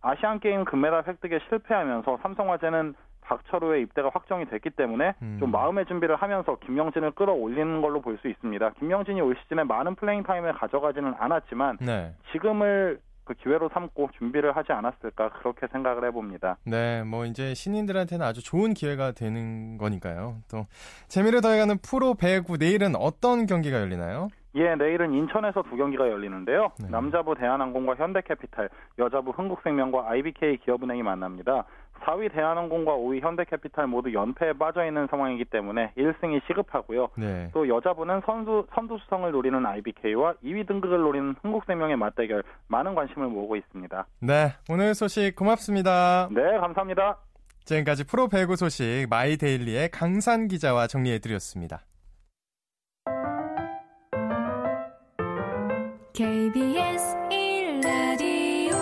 아시안 0.00 0.40
게임 0.40 0.64
금메달 0.64 1.04
획득에 1.06 1.38
실패하면서 1.48 2.18
삼성화재는 2.22 2.94
박철우의 3.22 3.82
입대가 3.82 4.08
확정이 4.14 4.44
됐기 4.46 4.70
때문에 4.70 5.14
음. 5.20 5.36
좀 5.40 5.50
마음의 5.50 5.86
준비를 5.86 6.14
하면서 6.16 6.56
김명진을 6.64 7.10
끌어올리는 7.12 7.80
걸로 7.80 8.00
볼 8.00 8.18
수 8.18 8.28
있습니다. 8.28 8.70
김명진이 8.78 9.20
올 9.20 9.36
시즌에 9.42 9.64
많은 9.64 9.96
playing 9.96 10.22
time을 10.22 10.52
가져가지는 10.54 11.14
않았지만 11.18 11.78
네. 11.80 12.14
지금을 12.32 13.00
그 13.24 13.34
기회로 13.34 13.68
삼고 13.74 14.10
준비를 14.16 14.56
하지 14.56 14.70
않았을까 14.70 15.30
그렇게 15.40 15.66
생각을 15.72 16.04
해봅니다. 16.06 16.58
네, 16.64 17.02
뭐 17.02 17.24
이제 17.26 17.54
신인들한테는 17.54 18.24
아주 18.24 18.40
좋은 18.44 18.72
기회가 18.72 19.10
되는 19.10 19.76
거니까요. 19.78 20.36
또 20.48 20.66
재미를 21.08 21.40
더해가는 21.40 21.78
프로 21.78 22.14
배구 22.14 22.58
내일은 22.58 22.94
어떤 22.94 23.46
경기가 23.46 23.80
열리나요? 23.80 24.28
예, 24.56 24.74
내일은 24.74 25.12
인천에서 25.12 25.62
두 25.64 25.76
경기가 25.76 26.08
열리는데요. 26.08 26.72
네. 26.80 26.88
남자부 26.88 27.34
대한항공과 27.34 27.96
현대캐피탈, 27.96 28.70
여자부 28.98 29.30
흥국생명과 29.32 30.08
IBK 30.10 30.58
기업은행이 30.64 31.02
만납니다. 31.02 31.64
4위 32.04 32.32
대한항공과 32.32 32.92
5위 32.92 33.20
현대캐피탈 33.20 33.86
모두 33.86 34.12
연패에 34.12 34.54
빠져 34.54 34.86
있는 34.86 35.06
상황이기 35.08 35.46
때문에 35.46 35.92
1승이 35.96 36.40
시급하고요. 36.46 37.08
네. 37.16 37.50
또 37.52 37.68
여자부는 37.68 38.22
선수 38.24 38.66
선두 38.74 38.98
수성을 38.98 39.30
노리는 39.30 39.64
IBK와 39.64 40.34
2위 40.44 40.66
등극을 40.66 41.00
노리는 41.00 41.34
흥국생명의 41.42 41.96
맞대결 41.96 42.42
많은 42.68 42.94
관심을 42.94 43.28
모으고 43.28 43.56
있습니다. 43.56 44.06
네, 44.20 44.52
오늘 44.70 44.94
소식 44.94 45.36
고맙습니다. 45.36 46.28
네, 46.30 46.58
감사합니다. 46.58 47.18
지금까지 47.64 48.06
프로 48.06 48.28
배구 48.28 48.56
소식 48.56 49.06
마이데일리의 49.10 49.90
강산 49.90 50.48
기자와 50.48 50.86
정리해 50.86 51.18
드렸습니다. 51.18 51.80
KBS 56.16 57.14
1라디오 57.28 58.72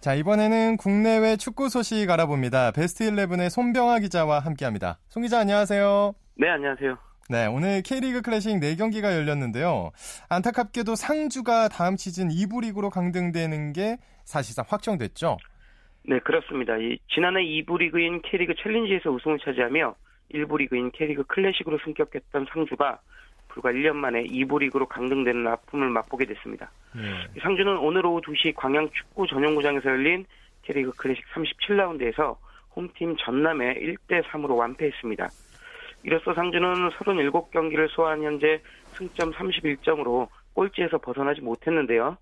자, 0.00 0.14
이번에는 0.14 0.78
국내외 0.78 1.36
축구 1.36 1.68
소식 1.68 2.08
알아봅니다. 2.08 2.72
베스트 2.72 3.04
11의 3.04 3.50
손병아 3.50 3.98
기자와 3.98 4.38
함께합니다. 4.38 4.98
송 5.08 5.22
기자 5.22 5.40
안녕하세요. 5.40 6.14
네, 6.36 6.48
안녕하세요. 6.48 6.96
네, 7.28 7.46
오늘 7.46 7.82
K리그 7.82 8.22
클래식 8.22 8.58
4경기가 8.58 9.12
열렸는데요. 9.14 9.90
안타깝게도 10.30 10.94
상주가 10.94 11.68
다음 11.68 11.98
시즌 11.98 12.28
2부 12.28 12.62
리그로 12.62 12.88
강등되는 12.88 13.74
게 13.74 13.98
사실상 14.24 14.64
확정됐죠. 14.66 15.36
네, 16.04 16.18
그렇습니다. 16.20 16.78
이, 16.78 16.96
지난해 17.12 17.42
2부 17.42 17.80
리그인 17.80 18.22
K리그 18.22 18.54
챌린지에서 18.62 19.10
우승을 19.10 19.38
차지하며 19.44 19.94
1부 20.32 20.56
리그인 20.56 20.90
K리그 20.92 21.24
클래식으로 21.24 21.78
승격했던 21.84 22.46
상주가 22.50 23.00
불과 23.48 23.72
1년 23.72 23.96
만에 23.96 24.24
2부 24.24 24.60
리그로 24.60 24.86
강등되는 24.86 25.46
아픔을 25.46 25.90
맛보게 25.90 26.26
됐습니다. 26.26 26.70
네. 26.94 27.40
상주는 27.40 27.78
오늘 27.78 28.06
오후 28.06 28.20
2시 28.20 28.54
광양 28.54 28.90
축구 28.92 29.26
전용구장에서 29.26 29.90
열린 29.90 30.24
K리그 30.62 30.92
클래식 30.92 31.24
37라운드에서 31.34 32.36
홈팀 32.76 33.16
전남에 33.18 33.74
1대 33.74 34.22
3으로 34.24 34.56
완패했습니다. 34.56 35.28
이로써 36.04 36.32
상주는 36.34 36.90
37경기를 36.90 37.88
소화한 37.90 38.22
현재 38.22 38.60
승점 38.92 39.32
31점으로 39.32 40.28
꼴찌에서 40.54 40.98
벗어나지 40.98 41.40
못했는데요. 41.40 42.16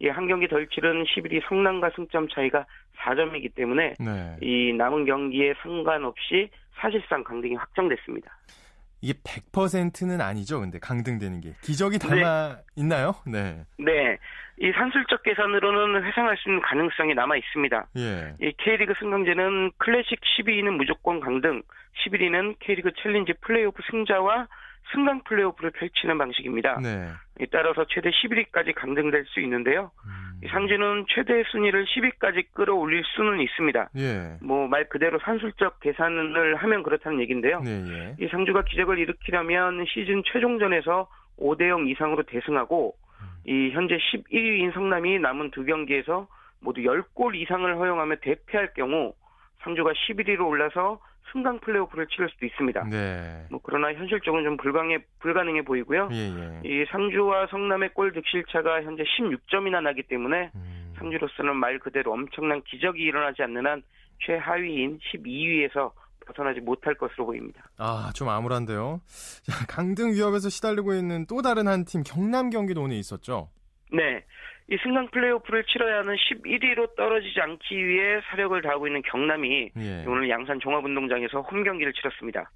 이한 0.00 0.26
경기 0.26 0.48
덜 0.48 0.66
치른 0.68 1.04
11위 1.04 1.42
성남과 1.46 1.90
승점 1.94 2.28
차이가 2.28 2.64
4점이기 2.98 3.54
때문에 3.54 3.96
네. 3.98 4.36
이 4.40 4.72
남은 4.72 5.04
경기에 5.04 5.54
상관없이 5.62 6.48
사실상 6.74 7.22
강등이 7.22 7.54
확정됐습니다. 7.54 8.30
이게 9.00 9.18
100%는 9.24 10.20
아니죠. 10.20 10.60
근데 10.60 10.78
강등되는 10.78 11.40
게. 11.40 11.54
기적이 11.62 11.98
담아 11.98 12.58
있나요? 12.76 13.14
네. 13.26 13.64
네, 13.78 14.18
이 14.58 14.70
산술적 14.72 15.22
계산으로는 15.22 16.04
회상할 16.04 16.36
수 16.36 16.48
있는 16.48 16.60
가능성이 16.62 17.14
남아 17.14 17.36
있습니다. 17.36 17.86
예. 17.96 18.34
이 18.40 18.52
K리그 18.58 18.94
승강제는 18.98 19.72
클래식 19.78 20.20
12위는 20.20 20.76
무조건 20.76 21.20
강등, 21.20 21.62
11위는 22.04 22.58
K리그 22.60 22.90
챌린지 23.02 23.32
플레이오프 23.40 23.82
승자와 23.90 24.48
승강 24.92 25.22
플레이오프를 25.24 25.70
펼치는 25.70 26.18
방식입니다. 26.18 26.80
네. 26.80 27.08
이 27.40 27.46
따라서 27.50 27.86
최대 27.88 28.10
11위까지 28.10 28.74
강등될 28.74 29.24
수 29.26 29.40
있는데요. 29.40 29.90
음. 30.04 30.40
이 30.44 30.48
상주는 30.48 31.06
최대 31.08 31.42
순위를 31.50 31.86
10위까지 31.86 32.46
끌어올릴 32.52 33.02
수는 33.04 33.40
있습니다. 33.40 33.90
예. 33.96 34.36
뭐 34.42 34.68
말 34.68 34.88
그대로 34.88 35.18
산술적 35.18 35.80
계산을 35.80 36.56
하면 36.56 36.82
그렇다는 36.82 37.20
얘기인데요. 37.20 37.60
네, 37.60 37.84
예. 37.88 38.24
이 38.24 38.28
상주가 38.28 38.62
기적을 38.62 38.98
일으키려면 38.98 39.84
시즌 39.86 40.22
최종전에서 40.24 41.08
5대 41.38 41.68
0 41.68 41.88
이상으로 41.88 42.22
대승하고 42.24 42.94
이 43.46 43.70
현재 43.70 43.96
11위인 43.96 44.72
성남이 44.74 45.18
남은 45.18 45.50
두 45.50 45.64
경기에서 45.64 46.26
모두 46.60 46.82
10골 46.82 47.34
이상을 47.34 47.76
허용하며 47.76 48.16
대패할 48.16 48.74
경우 48.74 49.14
상주가 49.62 49.92
11위로 49.92 50.46
올라서 50.46 51.00
승강 51.32 51.60
플레이오프를 51.60 52.06
치를 52.08 52.28
수도 52.30 52.46
있습니다. 52.46 52.84
네. 52.90 53.46
뭐 53.50 53.60
그러나 53.62 53.92
현실적으로 53.94 54.42
좀 54.42 54.56
불가능해 54.56 54.98
불가능해 55.20 55.62
보이고요. 55.62 56.08
예, 56.12 56.16
예. 56.16 56.60
이 56.64 56.84
상주와 56.90 57.46
성남의 57.50 57.90
골 57.94 58.12
득실차가 58.12 58.82
현재 58.82 59.04
16점이나 59.04 59.80
나기 59.82 60.02
때문에 60.02 60.50
음. 60.54 60.94
상주로서는 60.98 61.56
말 61.56 61.78
그대로 61.78 62.12
엄청난 62.12 62.62
기적이 62.62 63.02
일어나지 63.02 63.42
않는 63.42 63.66
한 63.66 63.82
최하위인 64.26 64.98
12위에서 64.98 65.92
벗어나지 66.26 66.60
못할 66.60 66.94
것으로 66.94 67.26
보입니다. 67.26 67.62
아, 67.78 68.10
좀 68.14 68.28
암울한데요. 68.28 69.00
자, 69.42 69.66
강등 69.68 70.12
위협에서 70.12 70.48
시달리고 70.48 70.94
있는 70.94 71.26
또 71.26 71.42
다른 71.42 71.66
한 71.68 71.84
팀 71.84 72.02
경남 72.02 72.50
경기도 72.50 72.82
오늘 72.82 72.96
있었죠. 72.96 73.48
네. 73.92 74.24
이 74.70 74.76
승강 74.84 75.08
플레이오프를 75.08 75.64
치러야 75.64 75.98
하는 75.98 76.14
11위로 76.14 76.94
떨어지지 76.94 77.40
않기 77.40 77.86
위해 77.86 78.20
사력을 78.30 78.62
다하고 78.62 78.86
있는 78.86 79.02
경남이 79.02 79.70
예. 79.76 80.04
오늘 80.06 80.30
양산 80.30 80.60
종합운동장에서 80.60 81.40
홈 81.40 81.64
경기를 81.64 81.92
치렀습니다. 81.92 82.50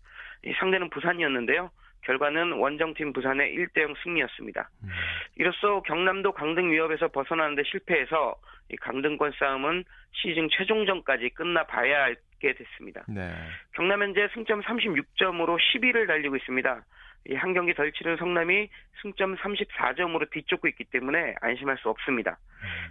이 0.45 0.53
상대는 0.53 0.91
부산이었는데요. 0.91 1.71
결과는 2.03 2.53
원정팀 2.53 3.15
부산의 3.15 3.57
1대0 3.57 3.97
승리였습니다. 4.05 4.71
음. 4.85 4.89
이로써 5.37 5.83
경남도 5.83 6.33
강등 6.33 6.71
위협에서 6.71 7.09
벗어나는데 7.09 7.65
실패해서 7.65 8.37
이 8.71 8.77
강등권 8.77 9.33
싸움은 9.39 9.85
시즌 10.13 10.49
최종전까지 10.51 11.31
끝나봐야 11.31 12.05
알게 12.05 12.55
됐습니다. 12.55 13.03
네. 13.09 13.33
경남 13.73 14.03
현재 14.03 14.29
승점 14.35 14.61
36점으로 14.63 15.59
10위를 15.59 16.07
달리고 16.07 16.37
있습니다. 16.37 16.85
이한 17.29 17.55
경기 17.55 17.75
덜 17.75 17.91
치른 17.93 18.17
성남이 18.17 18.69
승점 19.03 19.37
34점으로 19.37 20.31
뒤쫓고 20.31 20.69
있기 20.69 20.85
때문에 20.85 21.35
안심할 21.41 21.79
수 21.79 21.89
없습니다. 21.89 22.39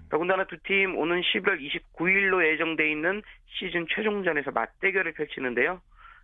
더군다나 0.10 0.46
두 0.46 0.58
팀 0.64 0.98
오는 0.98 1.22
11월 1.22 1.60
29일로 1.60 2.46
예정돼 2.52 2.90
있는 2.90 3.22
시즌 3.48 3.86
최종전에서 3.94 4.52
맞대결을 4.52 5.14
펼치는데요. 5.14 5.82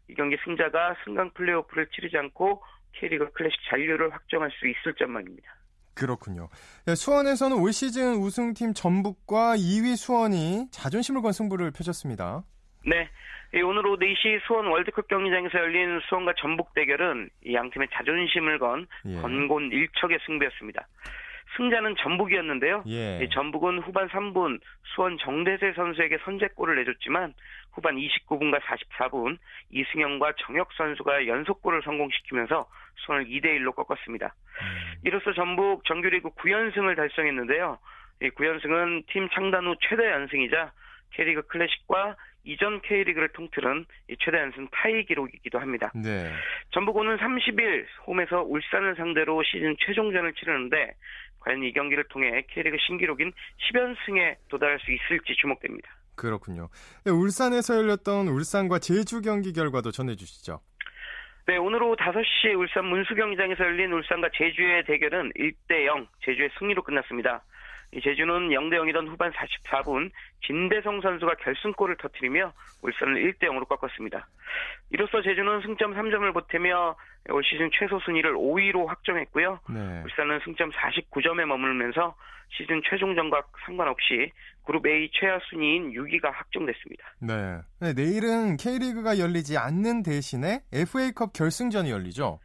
이 0.08 0.16
경기 0.16 0.38
승자가 0.44 0.96
승강 1.04 1.32
플레이오프를 1.34 1.88
치르지 1.94 2.18
않고 2.18 2.63
K리그 2.94 3.32
클래식 3.34 3.60
잔류를 3.70 4.12
확정할 4.12 4.50
수 4.51 4.68
있을 4.68 4.96
전망입니다. 4.96 5.56
그렇군요. 5.94 6.50
네, 6.86 6.96
수원에서는 6.96 7.58
올 7.58 7.74
시즌 7.74 8.16
우승팀 8.16 8.74
전북과 8.74 9.58
2위 9.58 9.98
수원이 9.98 10.68
자존심을 10.72 11.22
건 11.22 11.34
승부를 11.34 11.72
펼쳤습니다. 11.72 12.44
네. 12.89 13.08
이 13.53 13.62
오늘 13.62 13.86
오후 13.86 13.98
4시 13.98 14.41
수원 14.46 14.67
월드컵 14.67 15.08
경기장에서 15.08 15.60
열린 15.60 16.00
수원과 16.10 16.34
전북 16.38 16.74
대결은 16.74 17.29
이 17.43 17.53
양팀의 17.53 17.88
자존심을 17.93 18.58
건 18.60 18.88
예. 19.05 19.15
건곤 19.22 19.72
일척의 19.72 20.19
승부였습니다. 20.25 20.88
승자는 21.58 21.96
전북이었는데요. 21.98 22.84
예. 22.88 23.24
이 23.24 23.29
전북은 23.29 23.79
후반 23.79 24.08
3분 24.08 24.60
수원 24.93 25.17
정대세 25.17 25.74
선수에게 25.74 26.17
선제골을 26.24 26.75
내줬지만 26.77 27.34
후반 27.74 27.96
29분과 27.96 28.60
44분 28.62 29.38
이승영과 29.72 30.34
정혁 30.39 30.72
선수가 30.74 31.27
연속골을 31.27 31.81
성공시키면서 31.84 32.67
수원을 32.98 33.25
2대 33.27 33.46
1로 33.60 33.75
꺾었습니다. 33.75 34.27
음. 34.27 35.01
이로써 35.05 35.34
전북 35.34 35.86
정규리그 35.86 36.29
9연승을 36.29 36.96
달성했는데요. 36.96 37.77
이 38.22 38.29
9연승은 38.29 39.05
팀 39.08 39.27
창단 39.29 39.65
후 39.65 39.75
최대 39.81 40.12
연승이자 40.12 40.72
K리그 41.13 41.43
클래식과 41.48 42.15
이전 42.50 42.82
K리그를 42.82 43.29
통틀은 43.29 43.86
이 44.10 44.15
최대 44.20 44.39
연승 44.39 44.68
타이 44.72 45.06
기록이기도 45.06 45.60
합니다. 45.60 45.91
네. 45.94 46.32
전북 46.72 46.98
오는 46.98 47.15
30일 47.18 47.86
홈에서 48.08 48.41
울산을 48.41 48.96
상대로 48.96 49.44
시즌 49.44 49.75
최종전을 49.86 50.34
치르는데 50.34 50.96
과연 51.41 51.63
이 51.63 51.72
경기를 51.74 52.06
통해 52.06 52.44
K리그 52.50 52.77
신기록인 52.88 53.32
10연승에 53.72 54.38
도달할 54.50 54.79
수 54.79 54.91
있을지 54.91 55.36
주목됩니다. 55.39 55.89
그렇군요. 56.15 56.70
네, 57.06 57.12
울산에서 57.12 57.75
열렸던 57.77 58.27
울산과 58.27 58.79
제주 58.79 59.22
경기 59.22 59.53
결과도 59.53 59.91
전해주시죠. 59.91 60.60
네, 61.48 61.58
오늘 61.58 61.82
오후 61.82 61.96
5시 61.96 62.58
울산 62.58 62.86
문수경기장에서 62.86 63.63
열린 63.63 63.91
울산과 63.94 64.29
제주의 64.36 64.84
대결은 64.86 65.32
1대0 65.34 66.08
제주의 66.25 66.50
승리로 66.58 66.84
끝났습니다. 66.84 67.44
이 67.91 68.01
제주는 68.01 68.50
0대 68.50 68.75
0이던 68.75 69.08
후반 69.08 69.31
44분 69.31 70.12
진대성 70.46 71.01
선수가 71.01 71.36
결승골을 71.36 71.98
터뜨리며 71.98 72.53
울산을 72.84 73.15
1대 73.15 73.48
0으로 73.50 73.67
꺾었습니다. 73.67 74.27
이로써 74.91 75.22
제주는 75.22 75.62
승점 75.62 75.93
3점을 75.96 76.34
보태며 76.34 76.96
올 77.31 77.43
시즌 77.43 77.69
최소 77.74 78.00
순위를 78.00 78.34
5위로 78.36 78.86
확정했고요. 78.86 79.60
네. 79.69 80.01
울산은 80.03 80.39
승점 80.46 80.72
49점에 80.72 81.46
머물면서 81.46 82.15
시즌 82.51 82.81
최종전과 82.89 83.43
상관없이 83.65 84.31
그룹 84.65 84.86
A 84.88 85.10
최하 85.13 85.39
순위인 85.50 85.91
6위가 85.91 86.31
확정됐습니다. 86.31 87.15
네. 87.19 87.60
네, 87.79 87.93
내일은 87.93 88.58
K리그가 88.58 89.17
열리지 89.17 89.58
않는 89.58 90.03
대신에 90.03 90.62
FA컵 90.72 91.34
결승전이 91.34 91.89
열리죠. 91.89 92.39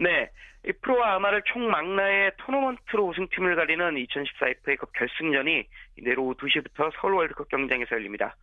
네. 0.00 0.30
이 0.66 0.72
프로와 0.82 1.14
아마를 1.14 1.42
총망라의 1.46 2.32
토너먼트로 2.38 3.06
우승팀을 3.06 3.56
가리는 3.56 3.96
2014 3.96 4.48
FA컵 4.48 4.92
결승전이 4.92 5.64
내일 6.02 6.18
오후 6.18 6.34
2시부터 6.34 6.90
서울 7.00 7.14
월드컵 7.14 7.48
경기장에서 7.48 7.96
열립니다. 7.96 8.36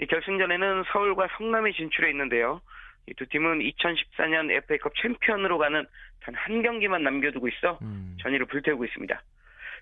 이 0.00 0.06
결승전에는 0.06 0.84
서울과 0.92 1.28
성남이 1.38 1.72
진출해 1.74 2.10
있는데요. 2.10 2.60
이 3.08 3.14
두 3.14 3.24
팀은 3.26 3.60
2014년 3.60 4.50
FA컵 4.50 4.92
챔피언으로 5.00 5.58
가는 5.58 5.86
단 6.20 6.34
한 6.34 6.62
경기만 6.62 7.04
남겨두고 7.04 7.46
있어 7.48 7.78
음. 7.82 8.16
전의를 8.20 8.46
불태우고 8.46 8.84
있습니다. 8.84 9.22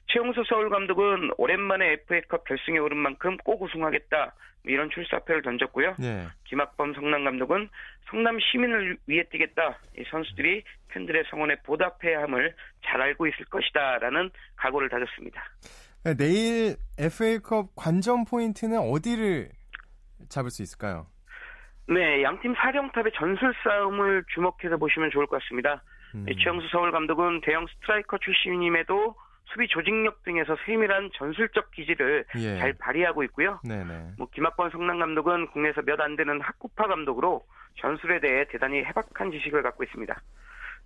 최용수 0.07 0.45
서울 0.49 0.71
감독은 0.71 1.31
오랜만에 1.39 1.93
FA컵 1.93 2.45
결승에 2.45 2.79
오른 2.79 2.99
만큼 2.99 3.37
꼭 3.39 3.63
우승하겠다 3.63 4.35
뭐 4.65 4.73
이런 4.73 4.91
출사표를 4.91 5.43
던졌고요. 5.43 5.95
네. 5.99 6.27
김학범 6.45 6.95
성남 6.95 7.25
감독은 7.25 7.69
성남 8.11 8.39
시민을 8.41 8.99
위해 9.07 9.23
뛰겠다. 9.31 9.79
이 9.99 10.05
선수들이 10.11 10.65
팬들의 10.89 11.25
성원에 11.31 11.57
보답해야 11.63 12.23
함을 12.23 12.55
잘 12.85 13.01
알고 13.01 13.27
있을 13.27 13.45
것이다라는 13.47 14.31
각오를 14.57 14.89
다졌습니다. 14.89 15.43
네, 16.05 16.15
내일 16.17 16.77
FA컵 16.99 17.75
관전 17.77 18.25
포인트는 18.25 18.79
어디를 18.79 19.51
잡을 20.29 20.51
수 20.51 20.63
있을까요? 20.63 21.07
네, 21.87 22.23
양팀 22.23 22.55
사령탑의 22.55 23.13
전술 23.15 23.55
싸움을 23.63 24.25
주목해서 24.35 24.79
보시면 24.79 25.11
좋을 25.11 25.27
것 25.27 25.43
같습니다. 25.43 25.83
음. 26.15 26.27
이 26.29 26.37
최영수 26.37 26.69
서울 26.71 26.93
감독은 26.93 27.43
대형 27.43 27.67
스트라이커 27.67 28.19
출신임에도 28.19 29.15
수비 29.47 29.69
조직력 29.69 30.23
등에서 30.25 30.57
세밀한 30.67 31.11
전술적 31.15 31.71
기질을 31.73 32.25
예. 32.37 32.59
잘 32.59 32.73
발휘하고 32.75 33.23
있고요. 33.25 33.61
네네. 33.65 34.15
뭐 34.19 34.29
김학범 34.33 34.71
성남 34.71 34.99
감독은 34.99 35.49
국내에서 35.49 35.83
몇 35.83 36.01
안 36.01 36.17
되는 36.17 36.41
학구파 36.41 36.87
감독으로 36.89 37.45
전술에 37.81 38.21
대해 38.21 38.47
대단히 38.49 38.83
해박한 38.85 39.31
지식을 39.31 39.63
갖고 39.63 39.85
있습니다. 39.85 40.21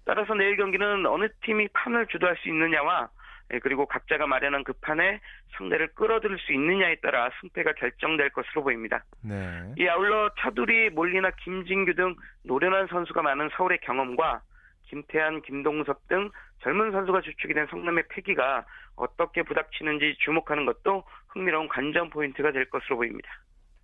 따라서 0.05 0.35
내일 0.35 0.57
경기는 0.57 1.07
어느 1.07 1.29
팀이 1.43 1.69
판을 1.73 2.07
주도할 2.07 2.37
수 2.37 2.49
있느냐와 2.49 3.09
예, 3.53 3.59
그리고 3.61 3.87
각자가 3.87 4.27
마련한 4.27 4.63
그 4.65 4.75
판에 4.75 5.21
상대를 5.57 5.89
끌어들일 5.95 6.39
수 6.39 6.53
있느냐에 6.53 6.97
따라 6.97 7.31
승패가 7.41 7.73
결정될 7.75 8.31
것으로 8.31 8.63
보입니다. 8.63 9.03
네. 9.23 9.73
이 9.79 9.89
아울러 9.89 10.31
차두리, 10.39 10.91
몰리나 10.91 11.31
김진규 11.43 11.95
등 11.95 12.15
노련한 12.45 12.89
선수가 12.89 13.23
많은 13.23 13.49
서울의 13.57 13.79
경험과 13.83 14.43
김태한, 14.85 15.43
김동섭 15.43 16.07
등 16.09 16.31
젊은 16.63 16.91
선수가 16.93 17.21
주축이 17.23 17.55
된 17.55 17.67
성남의 17.71 18.05
패기가 18.09 18.65
어떻게 18.97 19.43
부닥치는지 19.43 20.17
주목하는 20.19 20.67
것도 20.67 21.05
흥미로운 21.29 21.69
관전 21.69 22.11
포인트가 22.11 22.53
될 22.53 22.69
것으로 22.69 22.97
보입니다. 22.97 23.31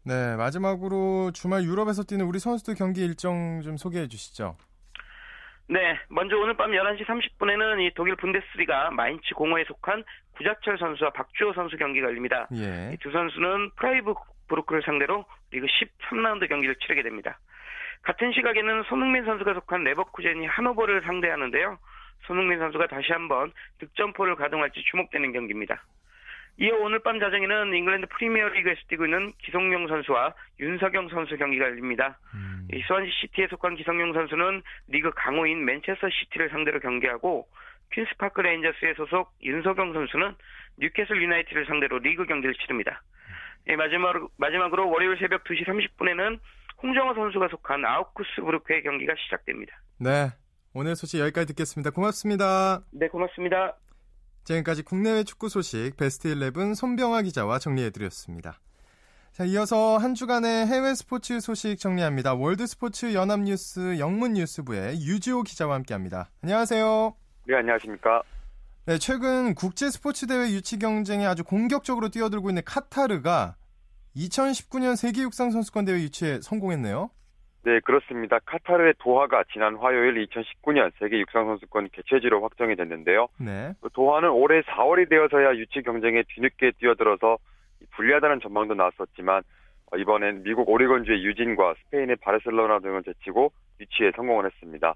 네, 0.05 0.37
마지막으로 0.37 1.31
주말 1.33 1.63
유럽에서 1.63 2.03
뛰는 2.03 2.27
우리 2.27 2.39
선수들 2.39 2.75
경기 2.75 3.05
일정 3.05 3.63
좀 3.63 3.77
소개해 3.77 4.09
주시죠. 4.09 4.57
네, 5.67 5.99
먼저 6.09 6.37
오늘 6.37 6.55
밤 6.55 6.73
11시 6.73 7.07
30분에는 7.07 7.81
이 7.81 7.95
독일 7.95 8.17
분데스리가 8.17 8.91
마인츠 8.91 9.35
공오에 9.35 9.65
속한 9.65 10.05
구자철 10.37 10.77
선수와 10.77 11.11
박주호 11.11 11.55
선수 11.55 11.77
경기가 11.79 12.09
열립니다. 12.09 12.49
예. 12.55 12.93
이 12.95 13.00
두 13.00 13.11
선수는 13.11 13.71
프라이부르크를 13.77 14.83
상대로 14.85 15.25
리그 15.53 15.67
13라운드 15.67 16.49
경기를 16.49 16.75
치르게 16.77 17.03
됩니다. 17.03 17.39
같은 18.03 18.33
시각에는 18.33 18.83
손흥민 18.83 19.25
선수가 19.25 19.55
속한 19.55 19.85
레버쿠젠이 19.85 20.45
하노버를 20.47 21.03
상대하는데요. 21.03 21.79
손흥민 22.23 22.59
선수가 22.59 22.87
다시 22.87 23.13
한번 23.13 23.53
득점포를 23.79 24.37
가동할지 24.37 24.83
주목되는 24.91 25.33
경기입니다. 25.33 25.83
이어 26.57 26.77
오늘 26.77 27.01
밤 27.01 27.19
자정에는 27.19 27.75
잉글랜드 27.75 28.07
프리미어리그에서 28.11 28.81
뛰고 28.89 29.07
있는 29.07 29.33
기성용 29.39 29.89
선수와 29.89 30.35
윤석영 30.61 31.09
선수 31.09 31.37
경기가 31.37 31.65
열립니다. 31.65 32.19
음. 32.35 32.69
이 32.73 32.81
스완지 32.87 33.11
시티에 33.11 33.49
속한 33.49 33.75
기성용 33.75 34.13
선수는 34.13 34.63
리그 34.89 35.11
강호인 35.17 35.65
맨체스터 35.65 36.09
시티를 36.11 36.51
상대로 36.51 36.79
경기하고 36.79 37.49
퀸스파크 37.93 38.41
레인저스에 38.41 38.95
소속 38.95 39.33
윤석영 39.43 39.93
선수는 39.93 40.35
뉴캐슬 40.79 41.21
유나이티드를 41.23 41.67
상대로 41.67 41.99
리그 41.99 42.25
경기를 42.25 42.55
치릅니다. 42.55 43.03
예, 43.69 43.77
마지막으로, 43.77 44.29
마지막으로 44.37 44.89
월요일 44.91 45.19
새벽 45.19 45.45
2시 45.45 45.67
30분에는 45.67 46.39
홍정호 46.83 47.15
선수가 47.15 47.49
속한 47.49 47.85
아우크스부르크의 47.85 48.83
경기가 48.83 49.15
시작됩니다. 49.17 49.77
네. 49.99 50.29
오늘 50.77 50.97
소식 50.97 51.21
여기까지 51.21 51.47
듣겠습니다. 51.47 51.91
고맙습니다. 51.91 52.83
네, 52.91 53.07
고맙습니다. 53.07 53.77
지금까지 54.43 54.83
국내외 54.83 55.23
축구 55.23 55.49
소식 55.49 55.97
베스트 55.97 56.27
11 56.27 56.75
손병하 56.75 57.23
기자와 57.23 57.61
정리해드렸습니다. 57.61 58.59
자, 59.31 59.45
이어서 59.45 59.99
한 59.99 60.15
주간의 60.15 60.67
해외 60.67 60.97
스포츠 60.97 61.39
소식 61.39 61.79
정리합니다. 61.79 62.35
월드 62.35 62.67
스포츠 62.67 63.15
연합뉴스 63.15 64.01
영문뉴스부의 64.01 65.01
유지호 65.01 65.45
기자와 65.45 65.77
함께합니다. 65.77 66.31
안녕하세요. 66.43 67.15
네, 67.47 67.55
안녕하십니까. 67.55 68.23
네, 68.87 68.99
최근 68.99 69.55
국제 69.55 69.91
스포츠 69.91 70.27
대회 70.27 70.51
유치 70.51 70.81
경쟁에 70.81 71.25
아주 71.25 71.45
공격적으로 71.45 72.09
뛰어들고 72.09 72.51
있는 72.51 72.63
카타르가 72.65 73.55
2019년 74.17 74.97
세계 74.97 75.23
육상 75.23 75.53
선수권 75.53 75.85
대회 75.85 76.01
유치에 76.01 76.41
성공했네요. 76.43 77.11
네, 77.65 77.81
그렇습니다. 77.81 78.39
카타르의 78.45 78.95
도하가 78.99 79.45
지난 79.53 79.77
화요일 79.77 80.27
2019년 80.27 80.93
세계 80.99 81.19
육상 81.19 81.47
선수권 81.47 81.89
개최지로 81.93 82.43
확정이 82.43 82.77
됐는데요. 82.77 83.29
네. 83.39 83.73
도하는 83.95 84.31
올해 84.31 84.61
4월이 84.63 85.09
되어서야 85.09 85.57
유치 85.57 85.83
경쟁에 85.83 86.25
뒤늦게 86.29 86.73
뛰어들어서 86.79 87.39
불리하다는 87.93 88.41
전망도 88.41 88.75
나왔었지만 88.75 89.43
어, 89.93 89.97
이번엔 89.97 90.43
미국 90.43 90.69
오리건주의 90.69 91.25
유진과 91.25 91.75
스페인의 91.85 92.17
바르셀로나 92.17 92.81
등을 92.81 93.03
제치고 93.03 93.51
유치에 93.81 94.13
성공을 94.15 94.45
했습니다. 94.47 94.95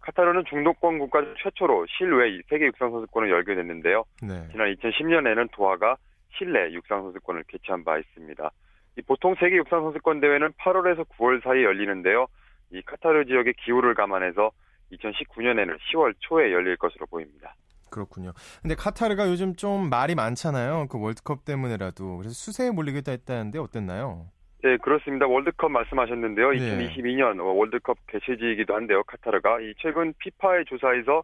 카타르는 0.00 0.44
중동권 0.48 0.98
국가 0.98 1.22
최초로 1.42 1.86
실외 1.86 2.40
세계 2.48 2.66
육상 2.66 2.92
선수권을 2.92 3.28
열게 3.30 3.54
됐는데요. 3.54 4.04
네. 4.22 4.48
지난 4.52 4.74
2010년에는 4.74 5.50
도하가 5.52 5.96
실내 6.38 6.72
육상 6.72 7.02
선수권을 7.02 7.44
개최한 7.48 7.84
바 7.84 7.98
있습니다. 7.98 8.50
이 8.96 9.02
보통 9.02 9.34
세계 9.38 9.56
육상 9.56 9.82
선수권 9.82 10.20
대회는 10.20 10.52
8월에서 10.52 11.06
9월 11.18 11.42
사이에 11.42 11.64
열리는데요. 11.64 12.26
이 12.70 12.82
카타르 12.82 13.26
지역의 13.26 13.54
기후를 13.64 13.94
감안해서 13.94 14.50
2019년에는 14.92 15.76
10월 15.78 16.14
초에 16.20 16.52
열릴 16.52 16.76
것으로 16.76 17.06
보입니다. 17.06 17.54
그렇군요. 17.90 18.32
근데 18.62 18.74
카타르가 18.74 19.28
요즘 19.28 19.54
좀 19.54 19.88
말이 19.88 20.14
많잖아요. 20.14 20.86
그 20.90 21.00
월드컵 21.00 21.44
때문에라도. 21.44 22.16
그래서 22.18 22.34
수세에 22.34 22.70
몰리겠다 22.70 23.12
했다는데 23.12 23.58
어땠나요? 23.58 24.26
네, 24.62 24.76
그렇습니다. 24.78 25.26
월드컵 25.26 25.70
말씀하셨는데요. 25.70 26.50
네. 26.50 26.58
2022년 26.58 27.38
월드컵 27.40 27.98
개최지이기도 28.08 28.74
한데요. 28.74 29.02
카타르가 29.04 29.60
이 29.60 29.74
최근 29.78 30.12
피파의 30.18 30.64
조사에서 30.64 31.22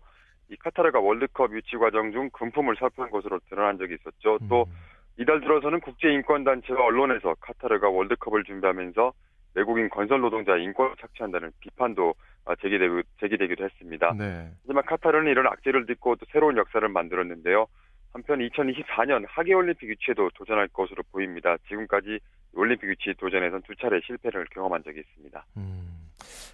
이 0.51 0.57
카타르가 0.57 1.01
월드컵 1.01 1.53
유치 1.55 1.77
과정 1.77 2.13
중 2.13 2.29
금품을 2.31 2.77
살포한 2.79 3.11
것으로 3.11 3.41
드러난 3.49 3.79
적이 3.79 3.95
있었죠. 3.95 4.39
또 4.49 4.67
음. 4.69 4.73
이달 5.19 5.41
들어서는 5.41 5.81
국제인권단체와 5.81 6.85
언론에서 6.85 7.35
카타르가 7.41 7.89
월드컵을 7.89 8.45
준비하면서 8.45 9.13
외국인 9.55 9.89
건설 9.91 10.21
노동자 10.21 10.57
인권을 10.57 10.95
착취한다는 11.01 11.53
비판도 11.61 12.15
아, 12.45 12.57
제기되고, 12.57 13.03
제기되기도 13.21 13.65
했습니다. 13.65 14.15
네. 14.19 14.51
하지만 14.63 14.85
카타르는 14.87 15.31
이런 15.31 15.47
악재를 15.47 15.87
딛고 15.87 16.17
또 16.17 16.27
새로운 16.33 16.57
역사를 16.57 16.87
만들었는데요. 16.89 17.67
한편 18.13 18.41
2024년 18.41 19.25
하계올림픽 19.29 19.89
유치에도 19.89 20.31
도전할 20.35 20.69
것으로 20.69 21.03
보입니다. 21.13 21.57
지금까지 21.69 22.19
올림픽 22.55 22.89
유치 22.89 23.15
도전에선 23.19 23.63
두 23.63 23.75
차례 23.77 24.01
실패를 24.01 24.47
경험한 24.51 24.83
적이 24.83 25.01
있습니다. 25.01 25.47
음. 25.59 26.11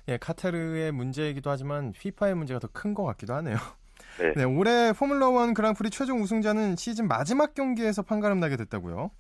예, 0.08 0.16
카타르의 0.18 0.92
문제이기도 0.92 1.50
하지만 1.50 1.92
피파의 1.92 2.34
문제가 2.34 2.60
더 2.60 2.68
큰 2.68 2.94
것 2.94 3.04
같기도 3.04 3.34
하네요. 3.34 3.56
네. 4.36 4.44
올해 4.44 4.92
포뮬러 4.92 5.30
원 5.30 5.54
그랑프리 5.54 5.90
최종 5.90 6.20
우승자는 6.20 6.76
시즌 6.76 7.08
마지막 7.08 7.54
경기에서 7.54 8.02
판가름 8.02 8.40
나게 8.40 8.56
됐다고요? 8.56 9.10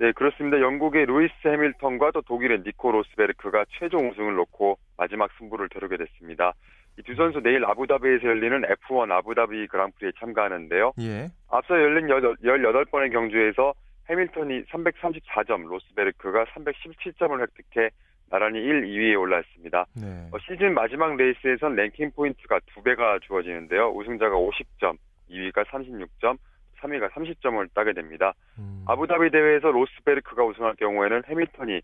네, 0.00 0.12
그렇습니다. 0.12 0.60
영국의 0.60 1.06
루이스 1.06 1.32
해밀턴과 1.44 2.12
또 2.12 2.22
독일의 2.22 2.62
니코 2.64 2.92
로스베르크가 2.92 3.64
최종 3.78 4.08
우승을 4.10 4.34
놓고 4.36 4.78
마지막 4.96 5.30
승부를 5.38 5.68
겨루게 5.68 5.96
됐습니다. 5.96 6.52
이 6.98 7.02
두 7.02 7.14
선수 7.14 7.40
내일 7.40 7.64
아부다비에서 7.64 8.26
열리는 8.26 8.62
F1 8.62 9.10
아부다비 9.12 9.68
그랑프리에 9.68 10.10
참가하는데요. 10.18 10.92
예. 11.00 11.30
앞서 11.48 11.74
열린 11.74 12.06
18번의 12.08 13.12
경주에서 13.12 13.72
해밀턴이 14.10 14.64
334점, 14.64 15.66
로스베르크가 15.68 16.44
317점을 16.46 17.40
획득해 17.40 17.90
나란히 18.30 18.58
1, 18.58 18.82
2위에 18.86 19.18
올랐습니다. 19.20 19.86
네. 19.94 20.28
어, 20.32 20.38
시즌 20.40 20.74
마지막 20.74 21.16
레이스에선 21.16 21.74
랭킹 21.76 22.12
포인트가 22.12 22.60
두 22.74 22.82
배가 22.82 23.18
주어지는데요. 23.26 23.90
우승자가 23.90 24.36
50점, 24.36 24.96
2위가 25.30 25.64
36점, 25.66 26.36
3위가 26.80 27.10
30점을 27.10 27.68
따게 27.74 27.92
됩니다. 27.92 28.34
음. 28.58 28.84
아부다비 28.86 29.30
대회에서 29.30 29.70
로스베르크가 29.70 30.44
우승할 30.44 30.76
경우에는 30.76 31.22
해밀턴이 31.26 31.80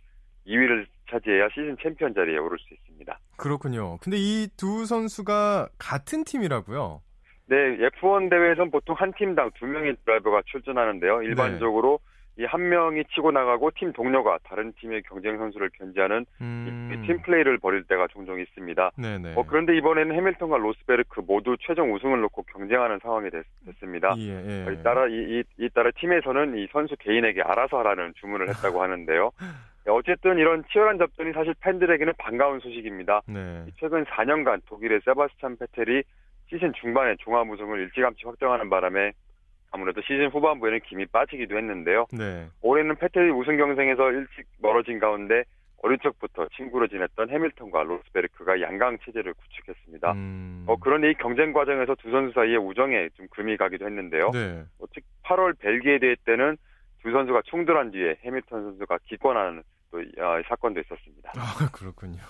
2위를 0.46 0.86
차지해야 1.10 1.48
시즌 1.50 1.76
챔피언 1.82 2.14
자리에 2.14 2.36
오를 2.38 2.58
수 2.58 2.74
있습니다. 2.74 3.18
그렇군요. 3.36 3.98
근데 3.98 4.16
이 4.18 4.48
두 4.56 4.84
선수가 4.86 5.68
같은 5.78 6.24
팀이라고요? 6.24 7.00
네, 7.46 7.56
F1 8.00 8.30
대회에선 8.30 8.70
보통 8.70 8.94
한 8.98 9.12
팀당 9.18 9.50
두 9.58 9.66
명의 9.66 9.96
드라이버가 10.04 10.42
출전하는데요. 10.46 11.22
일반적으로 11.22 11.98
이 12.36 12.44
한 12.54 12.68
명이 12.68 13.04
치고 13.14 13.32
나가고 13.32 13.72
팀 13.76 13.92
동료가 13.92 14.38
다른 14.44 14.72
팀의 14.74 15.02
경쟁 15.02 15.38
선수를 15.38 15.70
견제하는 15.70 16.24
음. 16.40 16.90
이 16.92 17.00
팀 17.00 17.22
플레이를 17.22 17.58
벌일 17.58 17.82
때가 17.84 18.06
종종 18.08 18.38
있습니다. 18.40 18.92
네네. 18.96 19.34
어, 19.36 19.44
그런데 19.46 19.76
이번에는 19.76 20.14
해밀턴과 20.14 20.58
로스베르크 20.58 21.22
모두 21.26 21.56
최종 21.60 21.92
우승을 21.92 22.20
놓고 22.20 22.42
경쟁하는 22.44 23.00
상황이 23.02 23.30
됐습니다 23.30 24.14
예, 24.18 24.66
예. 24.66 24.72
이 24.72 24.82
따라 24.82 25.08
이, 25.08 25.12
이, 25.12 25.42
이 25.58 25.68
따라 25.70 25.90
팀에서는 25.96 26.58
이 26.58 26.68
선수 26.72 26.96
개인에게 26.96 27.42
알아서 27.42 27.78
하라는 27.78 28.14
주문을 28.20 28.48
했다고 28.48 28.82
하는데요. 28.82 29.32
어쨌든 29.86 30.38
이런 30.38 30.64
치열한 30.72 30.98
접전이 30.98 31.32
사실 31.32 31.54
팬들에게는 31.60 32.14
반가운 32.18 32.58
소식입니다. 32.60 33.22
네. 33.26 33.64
최근 33.78 34.04
4년간 34.04 34.62
독일의 34.66 35.00
세바스찬 35.04 35.58
페텔이 35.58 36.02
시즌 36.48 36.72
중반에 36.72 37.16
종합 37.18 37.48
우승을 37.50 37.80
일찌감치 37.80 38.22
확정하는 38.26 38.70
바람에 38.70 39.12
아무래도 39.74 40.00
시즌 40.02 40.28
후반부에는 40.28 40.80
김이 40.88 41.04
빠지기도 41.06 41.56
했는데요. 41.56 42.06
네. 42.12 42.48
올해는 42.62 42.94
페텔이 42.94 43.30
우승 43.30 43.56
경쟁에서 43.56 44.12
일찍 44.12 44.46
멀어진 44.58 45.00
가운데 45.00 45.42
어린 45.82 45.98
적부터 46.00 46.46
친구로 46.56 46.86
지냈던 46.86 47.28
해밀턴과 47.28 47.82
로스베르크가 47.82 48.60
양강 48.60 48.98
체제를 49.04 49.34
구축했습니다. 49.34 50.12
음. 50.12 50.64
어, 50.68 50.76
그런데 50.76 51.10
이 51.10 51.14
경쟁 51.14 51.52
과정에서 51.52 51.96
두 51.96 52.10
선수 52.12 52.32
사이에 52.34 52.56
우정에 52.56 53.08
좀 53.16 53.26
금이 53.32 53.56
가기도 53.56 53.84
했는데요. 53.84 54.30
네. 54.30 54.64
어, 54.78 54.84
즉 54.94 55.02
8월 55.24 55.58
벨기에 55.58 55.98
대회 55.98 56.14
때는 56.24 56.56
두 57.02 57.10
선수가 57.10 57.42
충돌한 57.50 57.90
뒤에 57.90 58.16
해밀턴 58.24 58.62
선수가 58.62 58.98
기권하는 59.08 59.64
또 59.90 59.98
어, 59.98 60.40
사건도 60.48 60.80
있었습니다. 60.82 61.32
아, 61.36 61.68
그렇군요. 61.74 62.22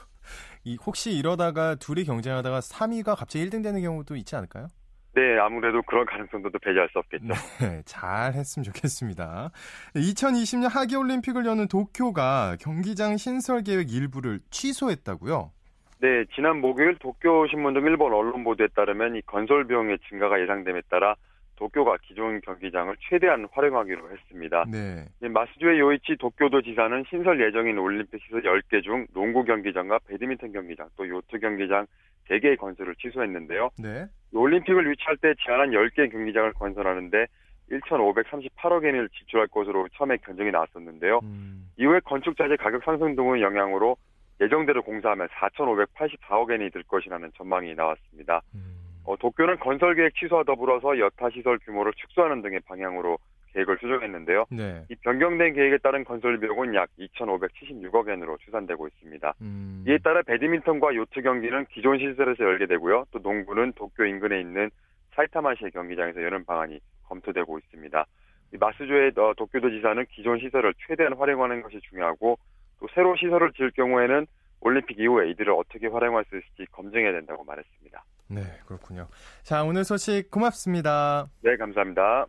이 0.64 0.78
혹시 0.84 1.12
이러다가 1.12 1.74
둘이 1.74 2.04
경쟁하다가 2.04 2.60
3위가 2.60 3.14
갑자기 3.16 3.46
1등 3.46 3.62
되는 3.62 3.82
경우도 3.82 4.16
있지 4.16 4.34
않을까요? 4.34 4.68
네, 5.14 5.38
아무래도 5.38 5.80
그런 5.82 6.04
가능성도 6.04 6.50
또 6.50 6.58
배제할 6.58 6.88
수 6.90 6.98
없겠죠. 6.98 7.26
네, 7.60 7.82
잘 7.86 8.34
했으면 8.34 8.64
좋겠습니다. 8.64 9.50
2020년 9.94 10.68
하계올림픽을 10.68 11.46
여는 11.46 11.68
도쿄가 11.68 12.56
경기장 12.60 13.16
신설 13.16 13.62
계획 13.62 13.92
일부를 13.92 14.40
취소했다고요? 14.50 15.52
네, 16.00 16.24
지난 16.34 16.60
목요일 16.60 16.96
도쿄 16.98 17.46
신문 17.48 17.74
등 17.74 17.84
일본 17.84 18.12
언론 18.12 18.42
보도에 18.44 18.66
따르면 18.74 19.16
이 19.16 19.22
건설 19.22 19.66
비용의 19.66 19.98
증가가 20.08 20.40
예상됨에 20.40 20.82
따라 20.90 21.14
도쿄가 21.56 21.98
기존 22.02 22.40
경기장을 22.40 22.94
최대한 23.08 23.46
활용하기로 23.52 24.10
했습니다. 24.10 24.64
네. 24.70 25.04
이 25.22 25.28
마스주의 25.28 25.78
요이치 25.78 26.16
도쿄도 26.18 26.62
지사는 26.62 27.04
신설 27.08 27.40
예정인 27.40 27.78
올림픽 27.78 28.20
시설 28.24 28.42
10개 28.42 28.82
중 28.82 29.06
농구 29.14 29.44
경기장과 29.44 30.00
배드민턴 30.08 30.52
경기장 30.52 30.88
또 30.96 31.08
요트 31.08 31.38
경기장 31.38 31.86
3개의 32.30 32.58
건설을 32.58 32.94
취소했는데요. 32.96 33.70
네. 33.78 34.06
이 34.32 34.36
올림픽을 34.36 34.86
유치할 34.86 35.16
때 35.18 35.34
제한한 35.44 35.70
10개 35.70 36.10
경기장을 36.10 36.52
건설하는데 36.54 37.26
1,538억 37.70 38.84
엔을 38.84 39.08
지출할 39.10 39.48
것으로 39.48 39.88
처음에 39.96 40.16
견적이 40.18 40.50
나왔었는데요. 40.50 41.20
음, 41.22 41.70
이후에 41.78 42.00
건축자재 42.00 42.56
가격 42.56 42.84
상승 42.84 43.14
등의 43.16 43.42
영향으로 43.42 43.96
예정대로 44.40 44.82
공사하면 44.82 45.28
4,584억 45.28 46.50
엔이 46.52 46.70
들 46.70 46.82
것이라는 46.82 47.30
전망이 47.36 47.74
나왔습니다. 47.74 48.42
음. 48.54 48.74
어, 49.04 49.16
도쿄는 49.16 49.58
건설 49.58 49.94
계획 49.94 50.14
취소와 50.16 50.44
더불어서 50.44 50.98
여타 50.98 51.30
시설 51.30 51.58
규모를 51.58 51.92
축소하는 51.96 52.42
등의 52.42 52.60
방향으로 52.60 53.18
계획을 53.54 53.78
수정했는데요. 53.80 54.46
네. 54.50 54.84
이 54.90 54.94
변경된 54.96 55.54
계획에 55.54 55.78
따른 55.78 56.04
건설 56.04 56.38
비용은 56.38 56.74
약 56.74 56.90
2,576억 56.98 58.08
엔으로 58.08 58.36
추산되고 58.38 58.86
있습니다. 58.88 59.34
음. 59.40 59.84
이에 59.86 59.98
따라 59.98 60.22
배드민턴과 60.22 60.94
요트 60.94 61.22
경기는 61.22 61.66
기존 61.70 61.98
시설에서 61.98 62.44
열게 62.44 62.66
되고요. 62.66 63.06
또 63.12 63.20
농구는 63.20 63.72
도쿄 63.74 64.04
인근에 64.04 64.40
있는 64.40 64.70
사이타마시의 65.14 65.70
경기장에서 65.70 66.22
여는 66.22 66.44
방안이 66.44 66.80
검토되고 67.04 67.58
있습니다. 67.58 68.04
이 68.52 68.56
마스조의 68.58 69.12
어, 69.16 69.32
도쿄도 69.36 69.70
지사는 69.70 70.04
기존 70.10 70.38
시설을 70.40 70.74
최대한 70.86 71.14
활용하는 71.14 71.62
것이 71.62 71.80
중요하고 71.88 72.38
또 72.80 72.88
새로 72.94 73.16
시설을 73.16 73.52
지을 73.52 73.70
경우에는 73.72 74.26
올림픽 74.60 74.98
이후에 74.98 75.30
이들을 75.30 75.52
어떻게 75.52 75.86
활용할 75.86 76.24
수 76.28 76.36
있을지 76.36 76.64
검증해야 76.72 77.12
된다고 77.12 77.44
말했습니다. 77.44 78.04
네, 78.28 78.40
그렇군요. 78.66 79.06
자, 79.42 79.62
오늘 79.62 79.84
소식 79.84 80.30
고맙습니다. 80.30 81.28
네, 81.42 81.56
감사합니다. 81.56 82.26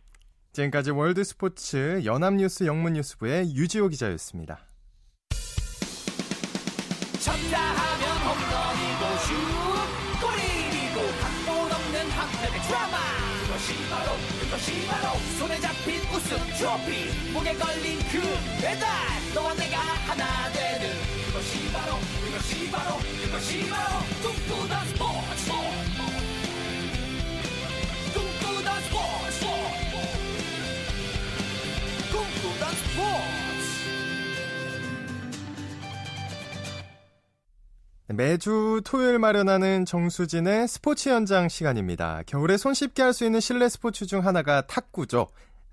지금까지 0.56 0.90
월드 0.90 1.22
스포츠 1.22 2.00
연합뉴스 2.06 2.64
영문뉴스부의 2.64 3.54
유지호 3.54 3.88
기자였습니다. 3.88 4.58
쳤다 7.20 7.60
하면 7.60 8.16
홈런이고 8.24 9.02
슛 9.20 9.34
골이고 10.22 10.96
각본 11.20 11.72
없는 11.72 12.10
한편의 12.10 12.62
드라마. 12.62 12.96
그것이 13.44 13.74
바로 13.90 14.12
그것이 14.40 14.86
바로 14.86 15.18
손에 15.38 15.60
잡힌 15.60 16.00
우승 16.14 16.38
트로피. 16.56 17.32
목에 17.34 17.52
걸린 17.52 17.98
그 18.10 18.22
배달 18.62 18.88
너와 19.34 19.52
내가 19.56 19.76
하나 19.78 20.50
되는. 20.52 20.88
그것이 21.26 21.70
바로 21.70 21.98
그것이 22.24 22.70
바로 22.70 22.96
그것이 23.26 23.68
바로 23.68 24.00
꿈꾸던 24.22 24.86
스포츠 24.88 25.95
매주 38.08 38.80
토요일 38.84 39.18
마련하는 39.18 39.84
정수진의 39.84 40.68
스포츠 40.68 41.08
현장 41.10 41.48
시간입니다. 41.48 42.22
겨울에 42.26 42.56
손쉽게 42.56 43.02
할 43.02 43.12
수 43.12 43.24
있는 43.24 43.40
실내 43.40 43.68
스포츠 43.68 44.06
중 44.06 44.24
하나가 44.24 44.62
탁구죠. 44.66 45.26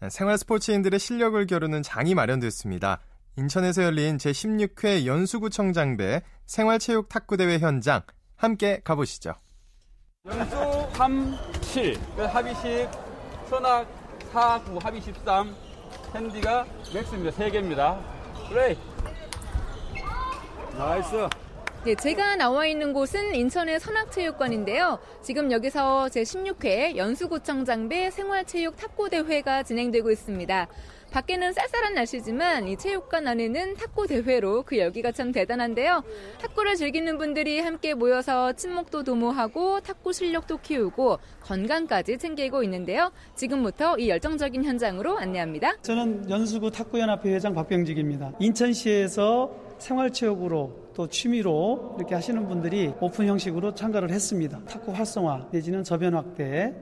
생활 0.09 0.37
스포츠인들의 0.37 0.99
실력을 0.99 1.45
겨루는 1.45 1.83
장이 1.83 2.15
마련됐습니다. 2.15 2.99
인천에서 3.37 3.83
열린 3.83 4.17
제16회 4.17 5.05
연수구청장배 5.05 6.21
생활체육 6.45 7.07
탁구대회 7.07 7.59
현장 7.59 8.01
함께 8.35 8.81
가보시죠. 8.83 9.35
연수 10.25 10.55
3, 10.93 11.35
7, 11.61 11.97
그 12.15 12.23
합의식, 12.23 12.89
선악 13.49 13.87
4, 14.33 14.61
9, 14.65 14.77
합의 14.79 15.01
13, 15.01 15.55
핸디가 16.13 16.65
맥스입니다. 16.93 17.35
3개입니다. 17.37 17.99
플레이. 18.47 18.77
나이스. 20.77 21.27
네, 21.85 21.95
제가 21.95 22.35
나와 22.35 22.65
있는 22.67 22.93
곳은 22.93 23.35
인천의 23.35 23.79
선학체육관인데요. 23.79 24.99
지금 25.21 25.51
여기서 25.51 26.05
제16회 26.11 26.95
연수구청장배 26.95 28.11
생활체육 28.11 28.77
탁구대회가 28.77 29.63
진행되고 29.63 30.11
있습니다. 30.11 30.67
밖에는 31.13 31.53
쌀쌀한 31.53 31.93
날씨지만 31.93 32.67
이 32.67 32.75
체육관 32.75 33.27
안에는 33.27 33.75
탁구 33.75 34.07
대회로 34.07 34.63
그 34.63 34.79
열기가 34.79 35.11
참 35.11 35.31
대단한데요. 35.31 36.03
탁구를 36.41 36.75
즐기는 36.75 37.19
분들이 37.19 37.59
함께 37.59 37.93
모여서 37.93 38.53
친목도 38.53 39.03
도모하고 39.03 39.79
탁구 39.81 40.11
실력도 40.11 40.57
키우고 40.57 41.19
건강까지 41.41 42.17
챙기고 42.17 42.63
있는데요. 42.63 43.11
지금부터 43.35 43.95
이 43.99 44.09
열정적인 44.09 44.63
현장으로 44.63 45.19
안내합니다. 45.19 45.77
저는 45.83 46.31
연수구 46.31 46.71
탁구연합회 46.71 47.31
회장 47.31 47.53
박병직입니다. 47.53 48.33
인천시에서 48.39 49.55
생활체육으로 49.77 50.89
또 50.95 51.07
취미로 51.07 51.93
이렇게 51.99 52.15
하시는 52.15 52.47
분들이 52.47 52.91
오픈 52.99 53.27
형식으로 53.27 53.75
참가를 53.75 54.09
했습니다. 54.09 54.61
탁구 54.67 54.91
활성화 54.91 55.49
내지는 55.51 55.83
저변 55.83 56.15
확대. 56.15 56.73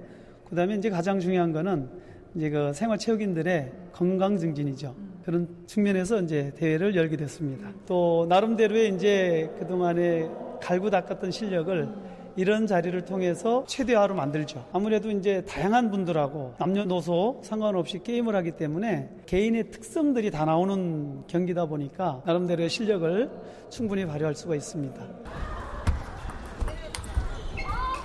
그다음에 0.47 0.75
이제 0.75 0.89
가장 0.89 1.19
중요한 1.19 1.51
거는 1.51 1.89
이제 2.35 2.49
그 2.49 2.73
생활체육인들의 2.73 3.71
건강 3.91 4.37
증진이죠. 4.37 4.95
그런 5.23 5.47
측면에서 5.67 6.21
이제 6.21 6.51
대회를 6.55 6.95
열게 6.95 7.17
됐습니다. 7.17 7.71
또 7.85 8.25
나름대로의 8.29 8.95
이제 8.95 9.49
그동안에 9.59 10.29
갈고 10.61 10.89
닦았던 10.89 11.31
실력을 11.31 11.89
이런 12.37 12.65
자리를 12.65 13.03
통해서 13.03 13.65
최대화로 13.67 14.15
만들죠. 14.15 14.65
아무래도 14.71 15.11
이제 15.11 15.43
다양한 15.45 15.91
분들하고 15.91 16.55
남녀노소 16.57 17.41
상관없이 17.43 17.99
게임을 18.01 18.35
하기 18.37 18.51
때문에 18.51 19.09
개인의 19.25 19.69
특성들이 19.69 20.31
다 20.31 20.45
나오는 20.45 21.27
경기다 21.27 21.65
보니까 21.65 22.21
나름대로의 22.25 22.69
실력을 22.69 23.29
충분히 23.69 24.05
발휘할 24.05 24.33
수가 24.33 24.55
있습니다. 24.55 25.50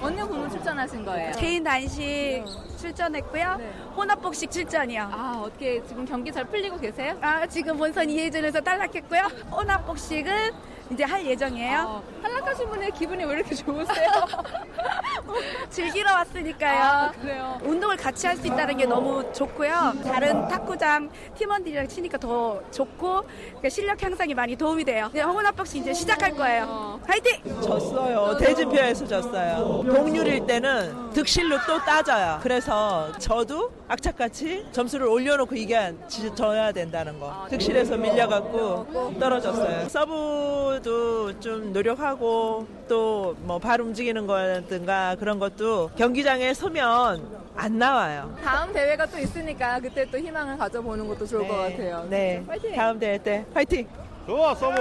어느 0.07 0.25
부문 0.25 0.49
출전하신 0.49 1.05
거예요? 1.05 1.33
개인 1.33 1.65
단식 1.65 2.45
출전했고요. 2.79 3.59
혼합복식 3.97 4.51
출전이요. 4.53 5.03
아, 5.03 5.43
어떻게 5.45 5.83
지금 5.85 6.05
경기 6.05 6.31
잘 6.31 6.45
풀리고 6.45 6.79
계세요? 6.79 7.17
아, 7.21 7.45
지금 7.47 7.77
본선 7.77 8.07
2회전에서 8.07 8.63
탈락했고요. 8.63 9.23
혼합복식은 9.51 10.53
이제 10.91 11.03
할 11.05 11.25
예정이에요. 11.27 11.81
어, 11.89 12.03
탈락하신 12.23 12.69
분의 12.69 12.91
기분이 12.93 13.25
왜 13.25 13.35
이렇게 13.35 13.55
좋으세요? 13.55 14.09
즐기러 15.69 16.13
왔으니까요. 16.13 16.83
아, 16.83 17.11
그래요. 17.21 17.59
운동을 17.63 17.97
같이 17.97 18.27
할 18.27 18.37
수 18.37 18.47
있다는 18.47 18.77
게 18.77 18.85
너무 18.85 19.33
좋고요. 19.33 19.95
다른 20.05 20.47
탁구장 20.47 21.09
팀원들이랑 21.39 21.89
치니까 21.89 22.19
더 22.19 22.61
좋고 22.71 23.23
그러니까 23.47 23.69
실력 23.71 24.03
향상이 24.03 24.35
많이 24.35 24.55
도움이 24.55 24.85
돼요. 24.85 25.09
네, 25.13 25.23
혼합복식 25.23 25.81
이제 25.81 25.95
시작할 25.95 26.33
거예요. 26.33 27.01
화이팅! 27.07 27.41
졌어요. 27.63 28.37
대진표에서 28.37 29.07
졌어요. 29.07 29.83
동률일 29.87 30.47
때는 30.47 31.11
득실로 31.15 31.57
또 31.67 31.79
따져요. 31.79 32.39
그래서 32.43 33.11
저도 33.19 33.71
악착같이 33.89 34.67
점수를 34.71 35.07
올려놓고 35.07 35.55
이겨야 35.55 36.73
된다는 36.73 37.19
거. 37.19 37.47
득실에서 37.49 37.97
밀려갖고 37.97 39.17
떨어졌어요. 39.19 39.89
서브 39.89 40.76
도 40.83 41.33
좀 41.41 41.73
노력하고 41.73 42.67
또 42.89 43.35
뭐 43.47 43.59
발 43.59 43.81
움직이는 43.81 44.27
거든가 44.27 45.17
그런 45.17 45.39
것도 45.39 45.91
경기장에 45.97 46.55
서면 46.55 47.23
안 47.57 47.79
나와요. 47.79 48.35
다음 48.43 48.73
대회가 48.73 49.07
또 49.07 49.19
있으니까 49.19 49.81
그때 49.81 50.05
또 50.11 50.19
희망을 50.19 50.57
가져보는 50.59 51.07
것도 51.09 51.27
좋을 51.27 51.49
것 51.49 51.57
같아요. 51.57 52.07
네. 52.11 52.43
화이팅! 52.47 52.75
다음 52.75 52.99
대회 52.99 53.19
때 53.19 53.45
화이팅! 53.55 53.87
좋아 54.27 54.55
서브 54.55 54.77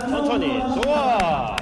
천천히 0.00 0.60
좋아 0.82 1.56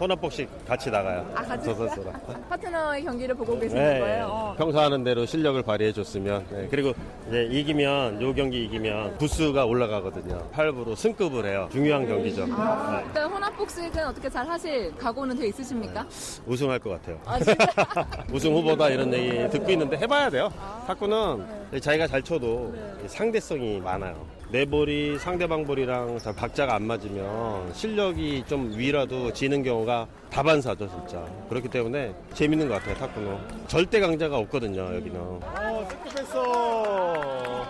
혼합복식 0.00 0.66
같이 0.66 0.90
나가요. 0.90 1.24
아, 1.34 1.42
같이 1.42 1.66
저 1.66 1.74
선수랑. 1.74 2.12
파트너의 2.50 3.04
경기를 3.04 3.34
보고 3.34 3.58
계시는 3.58 3.82
네, 3.94 4.00
거예요? 4.00 4.26
어. 4.26 4.54
평소 4.58 4.80
하는 4.80 5.04
대로 5.04 5.24
실력을 5.24 5.62
발휘해 5.62 5.92
줬으면 5.92 6.44
네, 6.50 6.66
그리고 6.70 6.92
이제 7.28 7.44
이기면 7.50 8.20
요 8.20 8.34
경기 8.34 8.64
이기면 8.64 9.18
부수가 9.18 9.64
올라가거든요. 9.64 10.50
8부로 10.52 10.96
승급을 10.96 11.46
해요. 11.46 11.68
중요한 11.70 12.06
경기죠. 12.06 12.46
아, 12.50 12.98
네, 13.00 13.06
일단 13.06 13.30
혼합복식은 13.30 14.06
어떻게 14.06 14.28
잘 14.28 14.48
하실 14.48 14.92
각오는 14.96 15.36
돼 15.36 15.46
있으십니까? 15.48 16.04
우승할 16.46 16.78
것 16.80 16.90
같아요. 16.90 17.20
아, 17.24 17.38
진짜? 17.38 17.54
우승 18.32 18.52
후보다 18.54 18.88
이런 18.88 19.12
얘기 19.14 19.48
듣고 19.50 19.70
있는데 19.70 19.96
해봐야 19.96 20.28
돼요. 20.28 20.50
탁구는 20.86 21.80
자기가 21.80 22.06
잘 22.08 22.22
쳐도 22.22 22.74
상대성이 23.06 23.80
많아요 23.80 24.26
내 24.50 24.64
볼이 24.64 25.18
상대방 25.18 25.64
볼이랑 25.64 26.18
잘 26.18 26.34
박자가 26.34 26.74
안 26.76 26.86
맞으면 26.86 27.72
실력이 27.74 28.44
좀 28.46 28.72
위라도 28.76 29.32
지는 29.32 29.62
경우가 29.62 30.06
다반사죠 30.30 30.88
진짜 30.88 31.24
그렇기 31.48 31.68
때문에 31.68 32.14
재밌는 32.34 32.68
것 32.68 32.74
같아요 32.74 32.94
탁구는 32.96 33.38
절대 33.66 34.00
강자가 34.00 34.38
없거든요 34.38 34.94
여기는 34.94 35.20
어 35.20 35.88
승급했어 35.90 37.64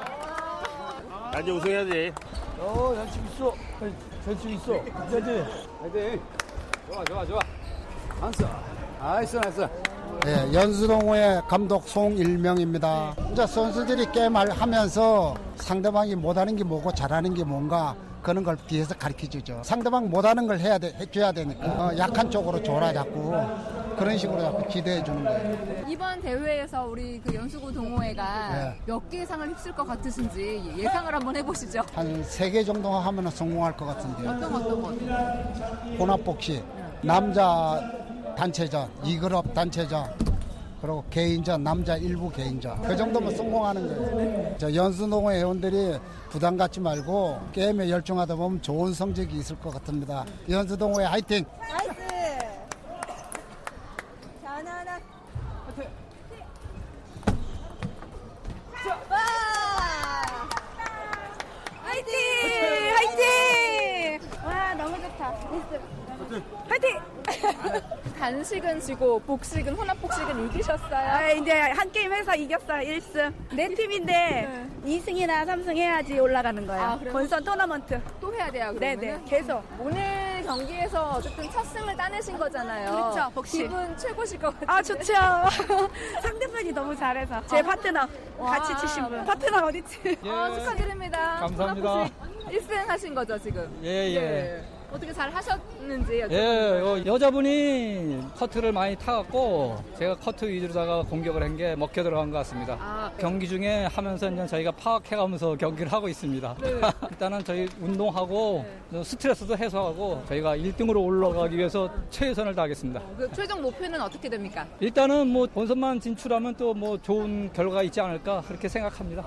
나 1.33 1.41
이제 1.41 1.51
우승해야지 1.51 2.13
어, 2.57 2.95
연습 2.97 3.21
있어. 3.27 3.55
연습 4.29 4.51
있어. 4.51 4.73
화이팅. 4.73 5.45
화이팅. 5.81 6.21
좋아, 6.89 7.05
좋아, 7.05 7.27
좋아. 7.27 7.39
안써. 8.21 8.49
나이스, 9.01 9.37
나이스. 9.37 9.69
네, 10.25 10.53
연수동호회 10.55 11.43
감독 11.49 11.87
송일명입니다. 11.87 13.14
이제 13.33 13.47
선수들이 13.47 14.11
게임을 14.12 14.51
하면서 14.51 15.35
상대방이 15.57 16.14
못하는 16.14 16.57
게 16.57 16.64
뭐고 16.64 16.93
잘하는 16.93 17.35
게 17.35 17.45
뭔가 17.45 17.95
그런 18.23 18.43
걸 18.43 18.57
뒤에서 18.67 18.95
가르쳐 18.95 19.27
주죠. 19.29 19.61
상대방 19.62 20.09
못하는 20.09 20.47
걸 20.47 20.59
해야 20.59 20.79
돼, 20.79 20.95
해줘야 20.99 21.31
되니까 21.31 21.67
어, 21.67 21.90
약한 21.99 22.31
쪽으로 22.31 22.62
줘라 22.62 22.95
자꾸 22.95 23.35
그런 23.99 24.17
식으로 24.17 24.40
자꾸 24.40 24.67
기대해 24.67 25.05
주는 25.05 25.23
거예요. 25.23 25.85
이번 25.90 26.23
대회에서 26.23 26.87
우리 26.87 27.21
그 27.21 27.35
연수구 27.35 27.71
동호회가 27.71 28.49
네. 28.55 28.81
몇개 28.87 29.27
상을 29.27 29.47
휩쓸 29.51 29.73
것 29.75 29.87
같으신지 29.87 30.73
예상을 30.79 31.14
한번 31.14 31.37
해보시죠. 31.37 31.83
한 31.95 32.23
세 32.25 32.51
개 32.51 32.64
정도 32.64 32.90
하면 32.93 33.31
성공할 33.31 33.77
것 33.77 33.85
같은데요. 33.85 34.31
어떤 34.31 34.55
어떤 34.55 34.83
것? 34.83 35.99
혼합복식, 35.99 36.64
남자 37.03 37.79
단체전, 38.37 38.90
이그룹 39.05 39.55
단체전, 39.55 40.35
그리고 40.81 41.03
개인전, 41.09 41.62
남자 41.64 41.97
일부 41.97 42.31
개인전. 42.31 42.83
그 42.83 42.94
정도면 42.97 43.35
성공하는 43.35 43.88
거예요. 44.14 44.55
저 44.59 44.75
연수동호회 44.75 45.38
회원들이 45.38 45.99
부담 46.29 46.57
갖지 46.59 46.79
말고 46.81 47.40
게임에 47.53 47.88
열중하다 47.88 48.35
보면 48.37 48.61
좋은 48.61 48.92
성적이 48.92 49.38
있을 49.38 49.59
것 49.61 49.70
같습니다. 49.75 50.27
연수동호회 50.49 51.07
화이팅! 51.07 51.44
나이스! 51.59 51.94
하나하나. 54.42 55.01
와! 59.09 59.18
화이팅! 61.83 62.12
화이팅! 62.94 64.20
와, 64.44 64.75
너무 64.75 64.97
좋다. 65.01 65.31
나이스. 65.31 65.81
화이팅! 66.68 67.01
단식은 68.18 68.81
지고 68.81 69.18
복식은 69.20 69.74
혼합복식은 69.74 70.46
이기셨어요. 70.46 70.94
아, 70.96 71.31
이제 71.31 71.53
한 71.61 71.90
게임 71.90 72.12
해서 72.12 72.35
이겼어요. 72.35 72.81
1승. 72.83 73.33
내 73.53 73.68
팀인데 73.74 74.66
2승이나 74.85 75.44
3승 75.46 75.77
해야지 75.77 76.18
올라가는 76.18 76.66
거예요. 76.66 76.83
아? 76.83 76.98
본선 77.11 77.42
토너먼트. 77.44 78.00
또 78.20 78.33
해야 78.35 78.50
돼요. 78.50 78.72
네네. 78.79 78.96
그러면은? 78.96 79.24
계속. 79.24 79.62
오늘 79.79 80.42
경기에서 80.44 81.11
어쨌든 81.16 81.50
첫 81.50 81.64
승을 81.64 81.96
따내신 81.96 82.38
거잖아요. 82.38 82.90
그렇죠, 82.90 83.31
복식. 83.35 83.62
기분 83.62 83.96
최고실 83.96 84.38
것 84.38 84.59
같아요. 84.61 84.79
아, 84.79 84.83
좋죠. 84.83 85.12
상대편이 86.22 86.72
너무 86.72 86.94
잘해서. 86.96 87.42
제 87.46 87.62
파트너. 87.62 88.00
같이 88.38 88.72
와. 88.72 88.79
치신 88.81 89.09
분. 89.09 89.24
파트너 89.24 89.66
어딨지? 89.66 90.18
어, 90.22 90.55
축하드립니다. 90.55 91.37
감사합니다. 91.40 91.90
혼합복식 91.90 92.68
1승 92.68 92.87
하신 92.87 93.14
거죠, 93.14 93.38
지금? 93.38 93.81
예, 93.83 93.88
예. 94.14 94.20
네. 94.20 94.74
어떻게 94.94 95.12
잘 95.12 95.28
하셨는지 95.28 96.12
여쭤보는 96.12 96.30
예. 96.33 96.80
어, 96.80 97.02
여자분이 97.04 98.22
커트를 98.37 98.70
많이 98.72 98.94
타갖고 98.96 99.76
제가 99.98 100.14
커트 100.16 100.44
위주로다가 100.44 101.02
공격을 101.02 101.42
한 101.42 101.54
게 101.57 101.74
먹혀 101.76 102.02
들어간 102.02 102.30
것 102.33 102.38
같습니다. 102.38 102.76
아, 102.80 103.11
경기 103.18 103.46
중에 103.48 103.87
하면서 103.87 104.28
이제 104.30 104.44
저희가 104.46 104.72
파악해가면서 104.72 105.57
경기를 105.57 105.92
하고 105.92 106.09
있습니다. 106.09 106.57
네. 106.61 106.80
일단은 107.12 107.44
저희 107.44 107.68
운동하고 107.80 108.64
스트레스도 109.04 109.57
해소하고 109.57 110.24
저희가 110.28 110.57
1등으로 110.57 111.04
올라가기 111.04 111.57
위해서 111.57 111.88
최선을 112.11 112.54
다하겠습니다. 112.57 113.00
그 113.16 113.30
최종 113.35 113.62
목표는 113.62 114.00
어떻게 114.00 114.28
됩니까? 114.28 114.66
일단은 114.80 115.26
뭐 115.28 115.46
본선만 115.46 116.00
진출하면 116.00 116.54
또 116.57 116.74
뭐 116.74 117.00
좋은 117.00 117.52
결과가 117.52 117.83
있지 117.85 118.00
않을까 118.00 118.42
그렇게 118.48 118.66
생각합니다. 118.68 119.24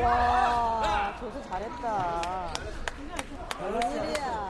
와, 0.00 1.14
저도 1.20 1.42
잘했다. 1.50 2.52
웬일이야. 3.72 4.48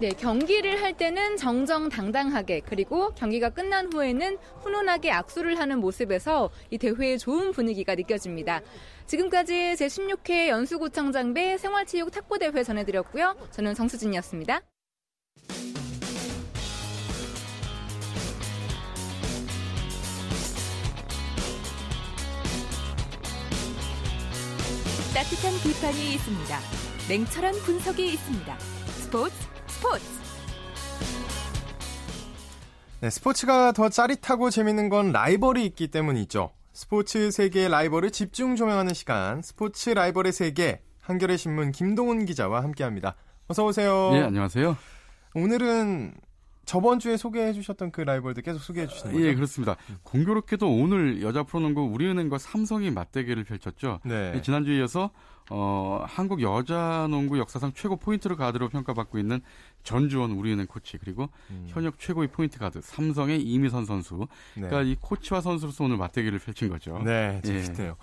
네, 0.00 0.08
경기를 0.10 0.80
할 0.80 0.96
때는 0.96 1.36
정정당당하게 1.36 2.60
그리고 2.60 3.10
경기가 3.10 3.50
끝난 3.50 3.92
후에는 3.92 4.38
훈훈하게 4.62 5.10
악수를 5.10 5.58
하는 5.58 5.78
모습에서 5.78 6.50
이 6.70 6.78
대회의 6.78 7.18
좋은 7.18 7.52
분위기가 7.52 7.94
느껴집니다. 7.94 8.62
지금까지 9.04 9.52
제16회 9.52 10.48
연수구청장배 10.48 11.58
생활체육 11.58 12.12
탁구대회 12.12 12.62
전해드렸고요. 12.62 13.36
저는 13.50 13.74
정수진이었습니다. 13.74 14.62
따뜻한 25.20 25.52
비판이 25.62 26.14
있습니다. 26.14 26.58
냉철한 27.10 27.52
분석이 27.66 28.14
있습니다. 28.14 28.58
스포츠 28.58 29.34
스포츠 29.66 30.04
네, 33.02 33.10
스포츠가 33.10 33.72
더 33.72 33.90
짜릿하고 33.90 34.48
재밌는 34.48 34.88
건 34.88 35.12
라이벌이 35.12 35.66
있기 35.66 35.88
때문이죠. 35.88 36.52
스포츠 36.72 37.30
세계의 37.30 37.68
라이벌을 37.68 38.12
집중 38.12 38.56
조명하는 38.56 38.94
시간, 38.94 39.42
스포츠 39.42 39.90
라이벌의 39.90 40.32
세계, 40.32 40.80
한겨레 41.02 41.36
신문 41.36 41.70
김동훈 41.70 42.24
기자와 42.24 42.62
함께합니다. 42.62 43.14
어서 43.46 43.66
오세요. 43.66 44.12
네, 44.14 44.22
안녕하세요. 44.22 44.74
오늘은 45.34 46.14
저번 46.70 47.00
주에 47.00 47.16
소개해 47.16 47.52
주셨던 47.52 47.90
그 47.90 48.00
라이벌들 48.00 48.44
계속 48.44 48.60
소개해 48.60 48.86
주시는 48.86 49.12
거죠? 49.12 49.26
예, 49.26 49.34
그렇습니다. 49.34 49.74
공교롭게도 50.04 50.72
오늘 50.72 51.20
여자 51.20 51.42
프로농구 51.42 51.82
우리은행과 51.82 52.38
삼성이 52.38 52.92
맞대결을 52.92 53.42
펼쳤죠. 53.42 53.98
네. 54.04 54.40
지난주에 54.40 54.78
이어서 54.78 55.10
어, 55.50 56.04
한국 56.06 56.42
여자 56.42 57.08
농구 57.10 57.40
역사상 57.40 57.72
최고 57.74 57.96
포인트 57.96 58.36
가드로 58.36 58.68
평가받고 58.68 59.18
있는 59.18 59.40
전주원 59.82 60.30
우리은행 60.30 60.68
코치 60.68 60.98
그리고 60.98 61.28
음. 61.50 61.64
현역 61.66 61.98
최고의 61.98 62.28
포인트 62.28 62.60
가드 62.60 62.80
삼성의 62.82 63.42
이미선 63.42 63.84
선수. 63.84 64.28
네. 64.54 64.68
그러니까 64.68 64.82
이 64.82 64.96
코치와 65.00 65.40
선수로서 65.40 65.82
오늘 65.82 65.96
맞대결을 65.96 66.38
펼친 66.38 66.68
거죠. 66.68 67.02
네, 67.04 67.40
예. 67.46 67.62
재밌네요. 67.62 67.96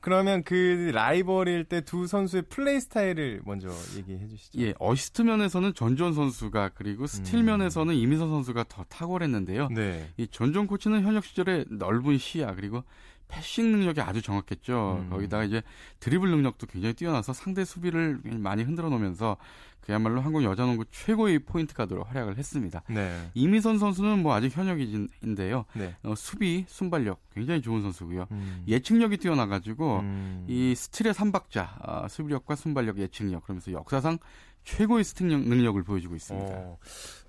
그러면 0.00 0.42
그 0.44 0.90
라이벌일 0.94 1.64
때 1.64 1.80
두 1.82 2.06
선수의 2.06 2.42
플레이 2.48 2.80
스타일을 2.80 3.42
먼저 3.44 3.68
얘기해 3.96 4.28
주시죠. 4.28 4.60
예, 4.60 4.74
어시스트 4.78 5.22
면에서는 5.22 5.74
전주원 5.74 6.14
선수가 6.14 6.70
그리고 6.74 7.06
스틸 7.06 7.42
면에서는 7.42 7.94
이미선 7.94 8.28
선수가 8.30 8.64
더 8.68 8.84
탁월했는데요. 8.88 9.66
음. 9.70 9.74
네. 9.74 10.08
이 10.16 10.26
전주원 10.28 10.66
코치는 10.66 11.02
현역 11.02 11.24
시절에 11.24 11.64
넓은 11.70 12.18
시야 12.18 12.54
그리고 12.54 12.84
패싱 13.30 13.70
능력이 13.72 14.00
아주 14.00 14.20
정확했죠. 14.22 15.02
음. 15.04 15.10
거기다가 15.10 15.44
이제 15.44 15.62
드리블 16.00 16.30
능력도 16.30 16.66
굉장히 16.66 16.94
뛰어나서 16.94 17.32
상대 17.32 17.64
수비를 17.64 18.20
많이 18.24 18.62
흔들어 18.62 18.88
놓으면서 18.90 19.36
그야말로 19.80 20.20
한국 20.20 20.44
여자농구 20.44 20.84
최고의 20.90 21.40
포인트 21.40 21.74
가드로 21.74 22.04
활약을 22.04 22.36
했습니다. 22.36 22.82
네. 22.88 23.30
이미선 23.34 23.78
선수는 23.78 24.22
뭐 24.22 24.34
아직 24.34 24.54
현역인데요. 24.56 25.64
네. 25.74 25.96
어, 26.02 26.14
수비, 26.16 26.64
순발력 26.68 27.18
굉장히 27.32 27.62
좋은 27.62 27.80
선수고요. 27.82 28.26
음. 28.30 28.62
예측력이 28.68 29.16
뛰어나가지고 29.16 30.00
음. 30.00 30.44
이 30.48 30.74
스틸의 30.76 31.14
삼박자, 31.14 31.78
아, 31.80 32.08
수비력과 32.08 32.56
순발력, 32.56 32.98
예측력 32.98 33.44
그러면서 33.44 33.72
역사상 33.72 34.18
최고의 34.64 35.02
능- 35.04 35.48
능력을 35.48 35.82
보여주고 35.82 36.14
있습니다. 36.14 36.52
어, 36.54 36.78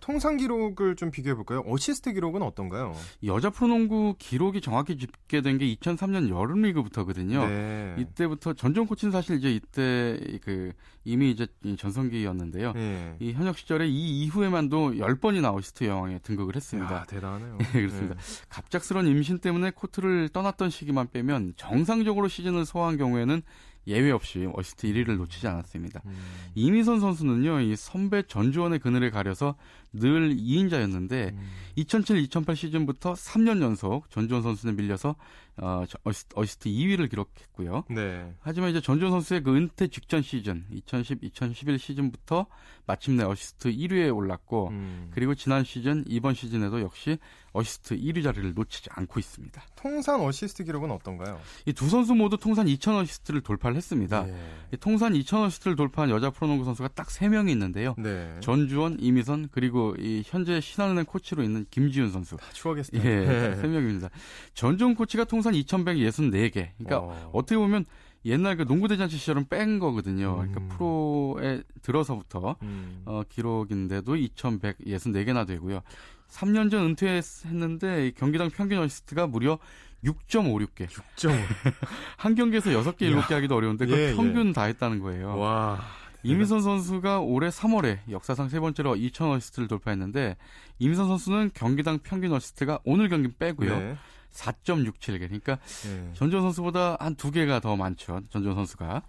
통상 0.02 0.36
기록을 0.36 0.96
좀 0.96 1.12
비교해 1.12 1.36
볼까요? 1.36 1.64
어시스트 1.66 2.12
기록은 2.14 2.42
어떤가요? 2.42 2.94
여자 3.24 3.50
프로농구 3.50 4.16
기록이 4.18 4.60
정확히 4.60 4.98
집계된 4.98 5.60
게 5.60 5.74
2003년 5.76 6.30
여름 6.30 6.64
리그부터거든요. 6.64 7.48
네. 7.48 7.96
이때부터 8.00 8.54
전주원 8.54 8.88
코치는 8.88 9.12
사실 9.12 9.38
이제 9.38 9.52
이때 9.54 10.20
그 10.44 10.74
이미 11.04 11.32
이제 11.32 11.48
이 11.64 11.78
전성기였는데요. 11.78 12.74
예. 12.76 13.16
이 13.20 13.32
현역 13.32 13.58
시절에 13.58 13.88
이 13.88 14.24
이후에만도 14.24 14.94
10번이나 14.94 15.56
어시스트 15.56 15.86
여왕에 15.86 16.20
등극을 16.20 16.56
했습니다. 16.56 16.94
야, 16.94 17.06
대단하네요. 17.08 17.58
예, 17.76 17.82
그렇습니다. 17.82 18.16
갑작스런 18.50 19.08
임신 19.08 19.40
때문에 19.40 19.72
코트를 19.72 20.30
떠났던 20.30 20.70
시기만 20.70 21.10
빼면 21.12 21.54
정상적으로 21.56 22.28
시즌을 22.28 22.66
소화한 22.66 22.98
경우에는 22.98 23.42
예외 23.88 24.12
없이 24.12 24.48
어시스트 24.54 24.88
1위를 24.88 25.18
놓치지 25.18 25.48
않았습니다. 25.48 26.02
음. 26.06 26.16
이미선 26.56 27.00
선수는요, 27.00 27.62
이 27.62 27.76
선배 27.76 28.22
전주원의 28.24 28.80
그늘에 28.80 29.10
가려서 29.12 29.56
늘 29.94 30.36
2인자였는데, 30.36 31.34
음. 31.34 31.40
2007-2008 31.78 32.56
시즌부터 32.56 33.14
3년 33.14 33.62
연속 33.62 34.10
전주원 34.10 34.44
선수에 34.44 34.76
밀려서 34.76 35.16
어, 35.62 35.84
저- 35.88 35.98
어시스트, 36.04 36.34
어시스트 36.38 36.70
2위를 36.70 37.10
기록했고요. 37.10 37.84
네. 37.90 38.34
하지만 38.42 38.72
이제 38.72 38.82
전주원 38.82 39.12
선수의 39.12 39.44
그 39.44 39.56
은퇴 39.56 39.88
직전 39.88 40.22
시즌, 40.22 40.66
2010-2011 40.74 41.78
시즌부터 41.78 42.48
마침내 42.88 43.24
어시스트 43.24 43.72
1위에 43.72 44.14
올랐고, 44.16 44.70
음. 44.70 45.12
그리고 45.14 45.36
지난 45.36 45.64
시즌, 45.64 46.04
이번 46.08 46.34
시즌에도 46.34 46.82
역시 46.82 47.18
어시스트 47.54 47.96
1위 47.98 48.24
자리를 48.24 48.54
놓치지 48.54 48.90
않고 48.94 49.20
있습니다. 49.20 49.62
통산 49.76 50.22
어시스트 50.22 50.64
기록은 50.64 50.90
어떤가요? 50.92 51.40
이 51.66 51.74
두 51.74 51.90
선수 51.90 52.16
모두 52.16 52.38
통산 52.38 52.68
2,000 52.68 52.96
어시스트를 52.96 53.42
돌파를 53.42 53.76
했습니다. 53.76 54.26
예. 54.28 54.36
이 54.74 54.78
통산 54.78 55.14
2,000 55.16 55.42
어시스트를 55.44 55.76
돌파한 55.76 56.10
여자 56.10 56.30
프로농구 56.30 56.64
선수가 56.64 56.90
딱 56.90 57.08
3명이 57.08 57.50
있는데요. 57.52 57.94
네. 57.98 58.38
전주원, 58.42 58.98
이미선, 59.02 59.50
그리고 59.52 59.96
이 60.00 60.24
현재 60.26 60.62
신한은행 60.62 61.06
코치로 61.06 61.44
있는 61.44 61.66
김지윤 61.70 62.10
선수. 62.12 62.38
추억의 62.54 62.86
스타. 62.86 63.00
예, 63.00 63.26
네. 63.26 63.56
세 63.58 63.68
명입니다. 63.68 64.10
전주원 64.54 64.96
코치가 64.96 65.26
통산 65.26 65.51
2,164개. 65.54 66.70
그러니까 66.78 67.00
어. 67.00 67.32
어. 67.34 67.42
떻게 67.42 67.58
보면 67.58 67.86
옛날 68.26 68.56
그 68.56 68.66
농구 68.66 68.88
대잔치 68.88 69.18
시절은 69.18 69.48
뺀 69.50 69.80
거거든요. 69.80 70.40
음. 70.40 70.52
그러니까 70.52 70.76
프로에 70.76 71.64
들어서부터 71.82 72.56
음. 72.62 73.02
어, 73.06 73.24
기록인데도 73.28 74.16
2,164개나 74.16 75.48
되고요. 75.48 75.82
3년 76.30 76.72
전 76.72 76.86
은퇴했는데 76.86 78.08
이 78.08 78.12
경기당 78.14 78.50
평균 78.50 78.80
어시스트가 78.80 79.28
무려 79.28 79.60
6.56개. 80.04 80.88
6.5. 80.88 81.32
한 82.18 82.36
경기에서 82.36 82.72
6개, 82.72 83.14
7개 83.14 83.34
하기도 83.34 83.56
어려운데 83.56 83.86
그걸 83.86 84.00
예, 84.00 84.16
평균 84.16 84.54
다 84.54 84.64
했다는 84.64 85.00
거예요. 85.00 85.38
와. 85.38 85.80
이미선 86.24 86.62
선수가 86.62 87.22
올해 87.22 87.50
3월에 87.50 88.00
역사상 88.10 88.50
세 88.50 88.60
번째로 88.60 88.96
2,000 88.96 89.30
어시스트를 89.32 89.68
돌파했는데 89.68 90.38
이미선 90.80 91.08
선수는 91.08 91.52
경기당 91.54 92.00
평균 92.00 92.32
어시스트가 92.34 92.80
오늘 92.84 93.10
경기 93.10 93.30
빼고요. 93.30 93.80
네. 93.80 93.98
4.67개. 94.34 95.20
그러니까 95.28 95.60
예. 95.88 96.14
전주원 96.14 96.44
선수보다 96.46 96.98
한 97.00 97.16
두 97.16 97.32
개가 97.32 97.60
더 97.60 97.76
많죠. 97.76 98.22
전주원 98.30 98.56
선수가. 98.56 99.02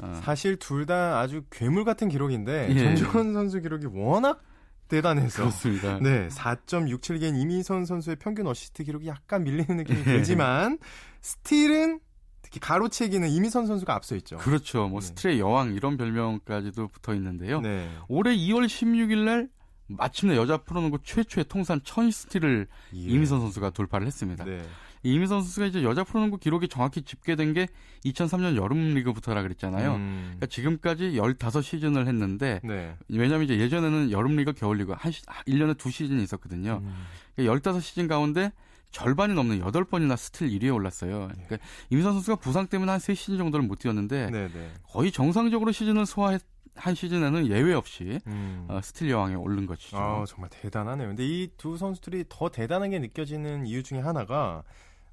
어, 0.00 0.20
사실 0.24 0.56
둘 0.56 0.86
다 0.86 1.20
아주 1.20 1.42
괴물 1.50 1.84
같은 1.84 2.08
기록인데 2.08 2.68
예. 2.70 2.78
전주원 2.78 3.32
선수 3.32 3.60
기록이 3.60 3.86
워낙 3.92 4.42
대단해서 4.88 5.42
그렇습니다. 5.42 5.98
네, 6.00 6.28
4.67개인 6.28 7.40
이미선 7.40 7.86
선수의 7.86 8.16
평균 8.16 8.46
어시스트 8.46 8.84
기록이 8.84 9.06
약간 9.08 9.44
밀리는 9.44 9.76
느낌이 9.76 9.98
예. 10.00 10.04
들지만 10.04 10.78
스틸은 11.22 12.00
특히 12.42 12.60
가로채기는 12.60 13.28
이미선 13.28 13.66
선수가 13.66 13.94
앞서 13.94 14.14
있죠. 14.16 14.36
그렇죠. 14.36 14.88
뭐 14.88 15.00
네. 15.00 15.06
스틸의 15.06 15.40
여왕 15.40 15.72
이런 15.74 15.96
별명까지도 15.96 16.88
붙어 16.88 17.14
있는데요. 17.14 17.60
네. 17.62 17.88
올해 18.08 18.36
2월 18.36 18.66
16일 18.66 19.24
날 19.24 19.48
마침내 19.86 20.36
여자 20.36 20.56
프로농구 20.56 20.98
최초의 21.02 21.44
통산 21.48 21.80
1000 21.82 22.10
스틸을 22.10 22.66
예. 22.94 22.98
이미선 22.98 23.40
선수가 23.40 23.70
돌파를 23.70 24.06
했습니다. 24.06 24.44
네. 24.44 24.62
이미선 25.02 25.42
선수가 25.42 25.66
이제 25.66 25.82
여자 25.82 26.02
프로농구 26.02 26.38
기록이 26.38 26.68
정확히 26.68 27.02
집계된 27.02 27.52
게 27.52 27.68
2003년 28.06 28.56
여름 28.56 28.94
리그부터라 28.94 29.42
그랬잖아요. 29.42 29.94
음. 29.94 30.22
그러니까 30.24 30.46
지금까지 30.46 31.12
15시즌을 31.12 32.06
했는데 32.06 32.60
네. 32.64 32.96
왜냐하면 33.08 33.44
이제 33.44 33.58
예전에는 33.58 34.10
여름 34.10 34.36
리그, 34.36 34.54
겨울 34.54 34.78
리그 34.78 34.94
한 34.96 35.12
시, 35.12 35.22
1년에 35.22 35.76
두 35.76 35.90
시즌이 35.90 36.22
있었거든요. 36.22 36.80
음. 36.82 37.04
그러니까 37.36 37.70
15시즌 37.70 38.08
가운데 38.08 38.50
절반이 38.92 39.34
넘는 39.34 39.60
8번이나 39.60 40.16
스틸 40.16 40.48
1위에 40.48 40.72
올랐어요. 40.72 41.28
그러니까 41.32 41.58
이미선 41.90 42.14
선수가 42.14 42.36
부상 42.36 42.68
때문에 42.68 42.92
한 42.92 43.00
3시즌 43.00 43.36
정도를 43.36 43.66
못 43.66 43.80
뛰었는데 43.80 44.30
네, 44.30 44.48
네. 44.48 44.70
거의 44.84 45.10
정상적으로 45.12 45.72
시즌을 45.72 46.06
소화 46.06 46.38
한 46.76 46.94
시즌에는 46.94 47.46
예외 47.48 47.72
없이 47.74 48.20
음. 48.26 48.66
어, 48.68 48.80
스틸 48.82 49.10
여왕에 49.10 49.34
오른 49.36 49.66
것이죠. 49.66 49.96
아, 49.96 50.24
정말 50.26 50.50
대단하네요. 50.50 51.08
근데 51.08 51.24
이 51.26 51.48
두 51.56 51.76
선수들이 51.76 52.24
더 52.28 52.48
대단하게 52.50 52.98
느껴지는 52.98 53.66
이유 53.66 53.82
중에 53.82 54.00
하나가 54.00 54.62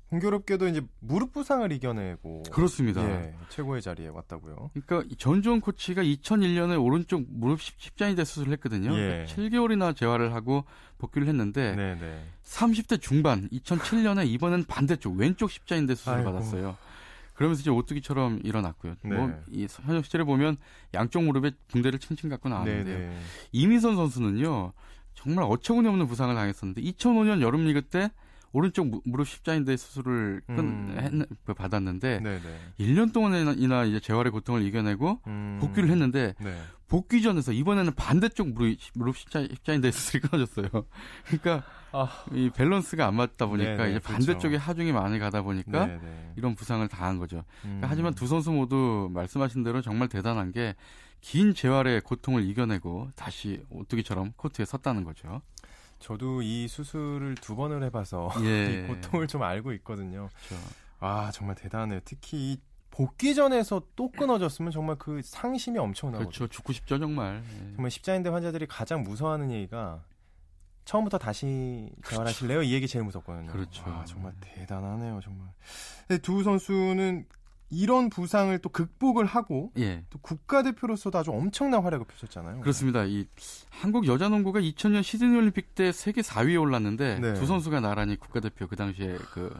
공교롭게도 0.09 0.67
이제 0.67 0.81
무릎 0.99 1.31
부상을 1.31 1.71
이겨내고 1.71 2.43
그렇습니다. 2.51 3.01
예, 3.01 3.33
최고의 3.47 3.81
자리에 3.81 4.09
왔다고요. 4.09 4.71
그러니까 4.85 5.15
전주원 5.17 5.61
코치가 5.61 6.03
2001년에 6.03 6.83
오른쪽 6.83 7.23
무릎 7.29 7.61
십자인대 7.61 8.25
수술을 8.25 8.51
했거든요. 8.53 8.93
예. 8.97 9.25
7개월이나 9.29 9.95
재활을 9.95 10.33
하고 10.33 10.65
복귀를 10.97 11.29
했는데 11.29 11.75
네네. 11.75 12.23
30대 12.43 12.99
중반 12.99 13.47
2007년에 13.49 14.27
이번엔 14.27 14.65
반대쪽 14.65 15.15
왼쪽 15.15 15.49
십자인대 15.49 15.95
수술을 15.95 16.17
아이고. 16.17 16.31
받았어요. 16.33 16.75
그러면서 17.41 17.61
이제 17.61 17.69
오뚜기처럼 17.71 18.41
일어났고요. 18.43 18.95
네. 19.03 19.15
뭐이 19.17 19.67
현역 19.83 20.05
시절에 20.05 20.23
보면 20.23 20.57
양쪽 20.93 21.23
무릎에 21.23 21.51
붕대를 21.69 21.99
칭칭 21.99 22.29
갖고 22.29 22.49
나왔는데요. 22.49 22.97
네 22.99 23.07
네. 23.09 23.19
이민선 23.51 23.95
선수는요 23.95 24.73
정말 25.15 25.45
어처구니 25.49 25.87
없는 25.87 26.07
부상을 26.07 26.33
당했었는데 26.35 26.81
2005년 26.81 27.41
여름 27.41 27.65
리그 27.65 27.81
때 27.81 28.11
오른쪽 28.53 28.87
무- 28.87 29.01
무릎 29.05 29.27
십자인대 29.27 29.75
수술을 29.77 30.41
끝- 30.45 30.59
음. 30.59 30.95
했- 30.99 31.29
그 31.45 31.53
받았는데 31.53 32.19
네네. 32.19 32.41
1년 32.79 33.13
동안이나 33.13 33.85
이제 33.85 33.99
재활의 33.99 34.31
고통을 34.31 34.61
이겨내고 34.63 35.19
음. 35.27 35.57
복귀를 35.61 35.89
했는데 35.89 36.33
네. 36.39 36.61
복귀 36.87 37.21
전에서 37.21 37.53
이번에는 37.53 37.93
반대쪽 37.95 38.49
무릎, 38.49 38.77
무릎 38.95 39.17
십자, 39.17 39.41
십자인대 39.41 39.91
수술이 39.91 40.21
끊어졌어요. 40.21 40.67
그러니까 41.25 41.63
이 42.33 42.49
밸런스가 42.49 43.05
안 43.07 43.15
맞다 43.15 43.45
보니까 43.47 43.71
아. 43.71 43.77
네네, 43.77 43.89
이제 43.91 43.99
그렇죠. 43.99 44.13
반대쪽에 44.13 44.55
하중이 44.57 44.91
많이 44.91 45.19
가다 45.19 45.41
보니까 45.41 45.85
네네. 45.87 46.33
이런 46.37 46.55
부상을 46.55 46.87
당한 46.87 47.17
거죠. 47.17 47.37
음. 47.65 47.79
그러니까 47.81 47.87
하지만 47.89 48.13
두 48.13 48.27
선수 48.27 48.51
모두 48.51 49.09
말씀하신 49.13 49.63
대로 49.63 49.81
정말 49.81 50.07
대단한 50.07 50.51
게 50.51 50.75
긴 51.21 51.53
재활의 51.53 52.01
고통을 52.01 52.43
이겨내고 52.43 53.11
다시 53.15 53.63
오뚜기처럼 53.69 54.33
코트에 54.35 54.65
섰다는 54.65 55.03
거죠. 55.03 55.41
저도 55.99 56.41
이 56.41 56.67
수술을 56.67 57.35
두 57.35 57.55
번을 57.55 57.83
해봐서 57.83 58.31
예. 58.43 58.83
이 58.83 58.87
고통을 58.87 59.27
좀 59.27 59.43
알고 59.43 59.71
있거든요. 59.73 60.29
그렇죠. 60.47 60.65
아 60.99 61.29
정말 61.31 61.55
대단해요. 61.55 61.99
특히 62.03 62.37
이 62.53 62.57
복귀 62.89 63.35
전에서 63.35 63.83
또 63.95 64.11
끊어졌으면 64.11 64.71
정말 64.71 64.95
그 64.97 65.21
상심이 65.23 65.77
엄청나거든요. 65.77 66.29
그렇죠. 66.29 66.47
죽고 66.47 66.73
싶죠 66.73 66.97
정말. 66.97 67.43
예. 67.45 67.73
정말 67.75 67.91
십자인대 67.91 68.29
환자들이 68.31 68.65
가장 68.65 69.03
무서워하는 69.03 69.51
얘기가 69.51 70.03
처음부터 70.85 71.17
다시 71.17 71.89
재활하실래요? 72.05 72.63
이 72.63 72.73
얘기 72.73 72.87
제일 72.87 73.05
무섭거든요. 73.05 73.51
그렇죠. 73.51 73.83
아, 73.85 74.03
정말 74.05 74.33
대단하네요, 74.41 75.19
정말. 75.23 75.47
두 76.21 76.43
선수는 76.43 77.25
이런 77.71 78.09
부상을 78.09 78.57
또 78.59 78.69
극복을 78.69 79.25
하고 79.25 79.71
예. 79.77 80.03
또 80.09 80.19
국가대표로서도 80.19 81.17
아주 81.17 81.31
엄청난 81.31 81.81
활약을 81.83 82.05
펼쳤잖아요. 82.05 82.59
그렇습니다. 82.59 83.05
이 83.05 83.25
한국 83.69 84.07
여자 84.07 84.27
농구가 84.27 84.59
2000년 84.59 85.03
시드니 85.03 85.35
올림픽 85.37 85.73
때 85.73 85.93
세계 85.93 86.21
4위에 86.21 86.59
올랐는데 86.61 87.19
네. 87.19 87.33
두 87.33 87.45
선수가 87.45 87.79
나란히 87.79 88.17
국가대표 88.17 88.67
그 88.67 88.75
당시에 88.75 89.17
그 89.31 89.57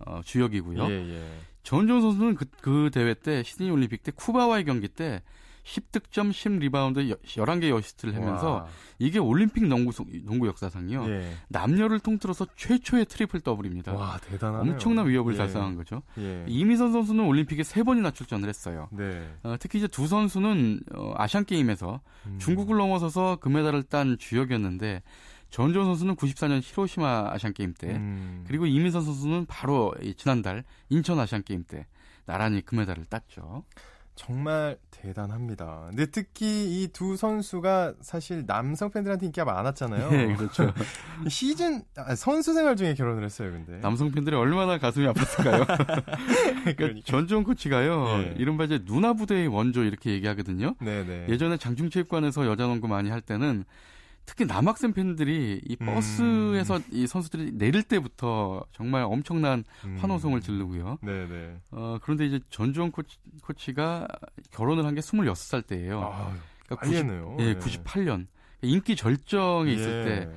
어, 0.00 0.20
주역이고요. 0.22 0.84
예, 0.84 1.14
예. 1.14 1.40
전주원 1.62 2.02
선수는 2.02 2.34
그, 2.34 2.44
그 2.60 2.90
대회 2.92 3.14
때 3.14 3.42
시드니 3.42 3.70
올림픽 3.70 4.02
때 4.02 4.12
쿠바와의 4.14 4.66
경기 4.66 4.86
때 4.86 5.22
10득점, 5.64 6.30
10리바운드, 6.30 7.18
11개의 7.24 7.74
어시스트를 7.74 8.14
하면서 8.14 8.50
와. 8.52 8.66
이게 8.98 9.18
올림픽 9.18 9.66
농구, 9.66 9.92
소- 9.92 10.04
농구 10.24 10.46
역사상이요. 10.46 11.08
예. 11.08 11.32
남녀를 11.48 12.00
통틀어서 12.00 12.46
최초의 12.54 13.06
트리플 13.06 13.40
더블입니다. 13.40 13.92
와, 13.94 14.18
대단하네요. 14.18 14.72
엄청난 14.74 15.08
위업을 15.08 15.32
예. 15.34 15.38
달성한 15.38 15.76
거죠. 15.76 16.02
예. 16.18 16.44
이미선 16.48 16.92
선수는 16.92 17.24
올림픽에 17.24 17.62
세 17.62 17.82
번이나 17.82 18.10
출전을 18.10 18.48
했어요. 18.48 18.88
네. 18.92 19.26
어, 19.42 19.56
특히 19.58 19.78
이제 19.78 19.88
두 19.88 20.06
선수는 20.06 20.80
어, 20.94 21.14
아시안 21.16 21.44
게임에서 21.46 22.00
음. 22.26 22.38
중국을 22.38 22.76
넘어서서 22.76 23.36
금메달을 23.36 23.84
딴 23.84 24.18
주역이었는데 24.18 25.02
전종 25.50 25.84
선수는 25.86 26.16
94년 26.16 26.60
히로시마 26.62 27.30
아시안 27.32 27.54
게임 27.54 27.72
때 27.72 27.94
음. 27.94 28.44
그리고 28.46 28.66
이민선 28.66 29.02
선수는 29.02 29.46
바로 29.46 29.94
이 30.02 30.14
지난달 30.14 30.64
인천 30.90 31.18
아시안 31.18 31.42
게임 31.42 31.64
때 31.64 31.86
나란히 32.26 32.60
금메달을 32.60 33.04
땄죠. 33.06 33.64
정말 34.14 34.78
대단합니다. 34.90 35.86
근데 35.88 36.06
특히 36.06 36.82
이 36.82 36.88
두 36.92 37.16
선수가 37.16 37.94
사실 38.00 38.46
남성 38.46 38.90
팬들한테 38.90 39.26
인기가 39.26 39.44
많았잖아요. 39.44 40.10
네, 40.10 40.36
그렇죠. 40.36 40.72
시즌 41.28 41.82
아, 41.96 42.14
선수 42.14 42.54
생활 42.54 42.76
중에 42.76 42.94
결혼을 42.94 43.24
했어요, 43.24 43.50
근데. 43.50 43.80
남성 43.80 44.12
팬들이 44.12 44.36
얼마나 44.36 44.78
가슴이 44.78 45.06
아팠을까요? 45.06 45.66
그러니까 46.76 47.00
전종 47.04 47.42
코치가요. 47.42 48.18
네. 48.18 48.34
이른바 48.38 48.64
이제 48.64 48.78
누나 48.84 49.12
부대의 49.14 49.48
원조 49.48 49.82
이렇게 49.82 50.12
얘기하거든요. 50.12 50.74
네 50.80 51.04
네. 51.04 51.26
예전에 51.28 51.56
장충체육관에서 51.56 52.46
여자 52.46 52.64
농구 52.66 52.86
많이 52.86 53.10
할 53.10 53.20
때는 53.20 53.64
특히 54.26 54.46
남학생 54.46 54.92
팬들이 54.94 55.60
이 55.66 55.76
음. 55.80 55.86
버스에서 55.86 56.80
이 56.90 57.06
선수들이 57.06 57.52
내릴 57.52 57.82
때부터 57.82 58.64
정말 58.72 59.02
엄청난 59.02 59.64
음. 59.84 59.98
환호성을 60.00 60.40
지르고요. 60.40 60.98
네네. 61.02 61.56
어, 61.72 61.98
그런데 62.02 62.26
이제 62.26 62.40
전주원 62.50 62.90
코치, 62.90 63.18
코치가 63.42 64.08
결혼을 64.50 64.84
한 64.86 64.94
게 64.94 65.00
26살 65.00 65.66
때예요. 65.66 66.00
아, 66.00 66.32
그러니까 66.66 66.86
많이 66.86 66.96
했네요. 66.96 67.36
예, 67.40 67.54
네. 67.54 67.58
98년. 67.58 68.26
인기 68.62 68.96
절정에 68.96 69.70
있을 69.72 70.00
예. 70.00 70.04
때 70.04 70.30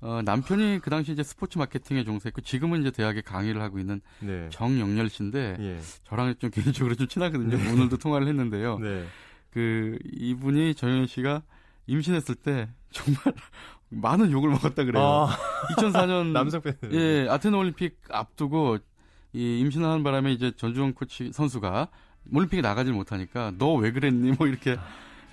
어, 0.00 0.20
남편이 0.22 0.80
그 0.82 0.90
당시 0.90 1.10
이제 1.12 1.22
스포츠 1.22 1.56
마케팅에 1.58 2.04
종사했고 2.04 2.42
지금은 2.42 2.82
이제 2.82 2.90
대학에 2.90 3.20
강의를 3.22 3.60
하고 3.62 3.78
있는 3.80 4.00
네. 4.20 4.48
정영렬 4.50 5.08
씨인데 5.08 5.56
예. 5.58 5.80
저랑 6.04 6.34
좀 6.38 6.50
개인적으로 6.50 6.94
좀 6.94 7.08
친하거든요. 7.08 7.56
오늘도 7.72 7.96
통화를 7.96 8.28
했는데요. 8.28 8.78
네. 8.78 9.06
그 9.50 9.98
이분이 10.12 10.74
정영렬 10.74 11.08
씨가 11.08 11.42
임신했을 11.86 12.34
때 12.36 12.68
정말 12.94 13.22
많은 13.90 14.30
욕을 14.32 14.48
먹었다 14.50 14.84
그래요. 14.84 15.02
아. 15.04 15.36
2004년 15.76 16.28
남성 16.32 16.60
팬들. 16.62 16.92
예, 16.94 17.28
아테네 17.28 17.56
올림픽 17.56 17.98
앞두고 18.10 18.78
이 19.34 19.58
임신하는 19.60 20.02
바람에 20.02 20.32
이제 20.32 20.52
전주원 20.56 20.94
코치 20.94 21.32
선수가 21.32 21.88
올림픽에 22.32 22.62
나가질 22.62 22.92
못하니까 22.94 23.52
너 23.58 23.74
왜 23.74 23.92
그랬니 23.92 24.32
뭐 24.38 24.46
이렇게 24.46 24.76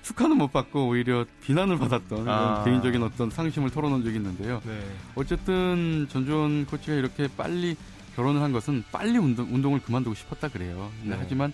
축하는 0.01 0.37
못 0.37 0.51
받고 0.51 0.87
오히려 0.87 1.25
비난을 1.41 1.77
받았던 1.77 2.27
아. 2.27 2.63
개인적인 2.65 3.03
어떤 3.03 3.29
상심을 3.29 3.69
털어놓은 3.69 4.03
적이 4.03 4.15
있는데요. 4.17 4.59
네. 4.65 4.79
어쨌든 5.15 6.07
전주원 6.09 6.65
코치가 6.65 6.95
이렇게 6.95 7.27
빨리 7.37 7.75
결혼을 8.15 8.41
한 8.41 8.51
것은 8.51 8.83
빨리 8.91 9.17
운동, 9.19 9.45
운동을 9.53 9.79
그만두고 9.81 10.15
싶었다 10.15 10.47
그래요. 10.49 10.91
네. 11.03 11.15
하지만 11.17 11.53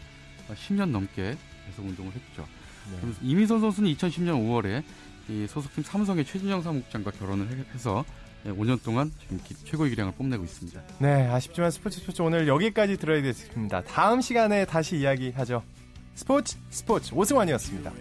10년 0.50 0.90
넘게 0.92 1.36
계속 1.68 1.86
운동을 1.86 2.14
했죠. 2.14 2.48
네. 2.90 3.12
이민선 3.22 3.60
선수는 3.60 3.92
2010년 3.94 4.36
5월에 4.48 4.82
이 5.30 5.46
소속팀 5.48 5.84
삼성의 5.84 6.26
최진영 6.26 6.62
사무국장과 6.62 7.12
결혼을 7.12 7.48
해- 7.50 7.66
해서 7.74 8.06
5년 8.46 8.82
동안 8.82 9.12
지금 9.22 9.40
기- 9.44 9.56
최고의 9.66 9.90
기량을 9.92 10.14
뽐내고 10.14 10.44
있습니다. 10.44 10.82
네, 11.00 11.28
아쉽지만 11.28 11.70
스포츠 11.72 12.00
스포츠 12.00 12.22
오늘 12.22 12.48
여기까지 12.48 12.98
들어야겠습니다. 12.98 13.84
다음 13.84 14.22
시간에 14.22 14.66
다시 14.66 14.98
이야기하죠. 14.98 15.64
스포츠 16.16 16.58
스포츠 16.70 17.14
오승환이었습니다. 17.14 17.92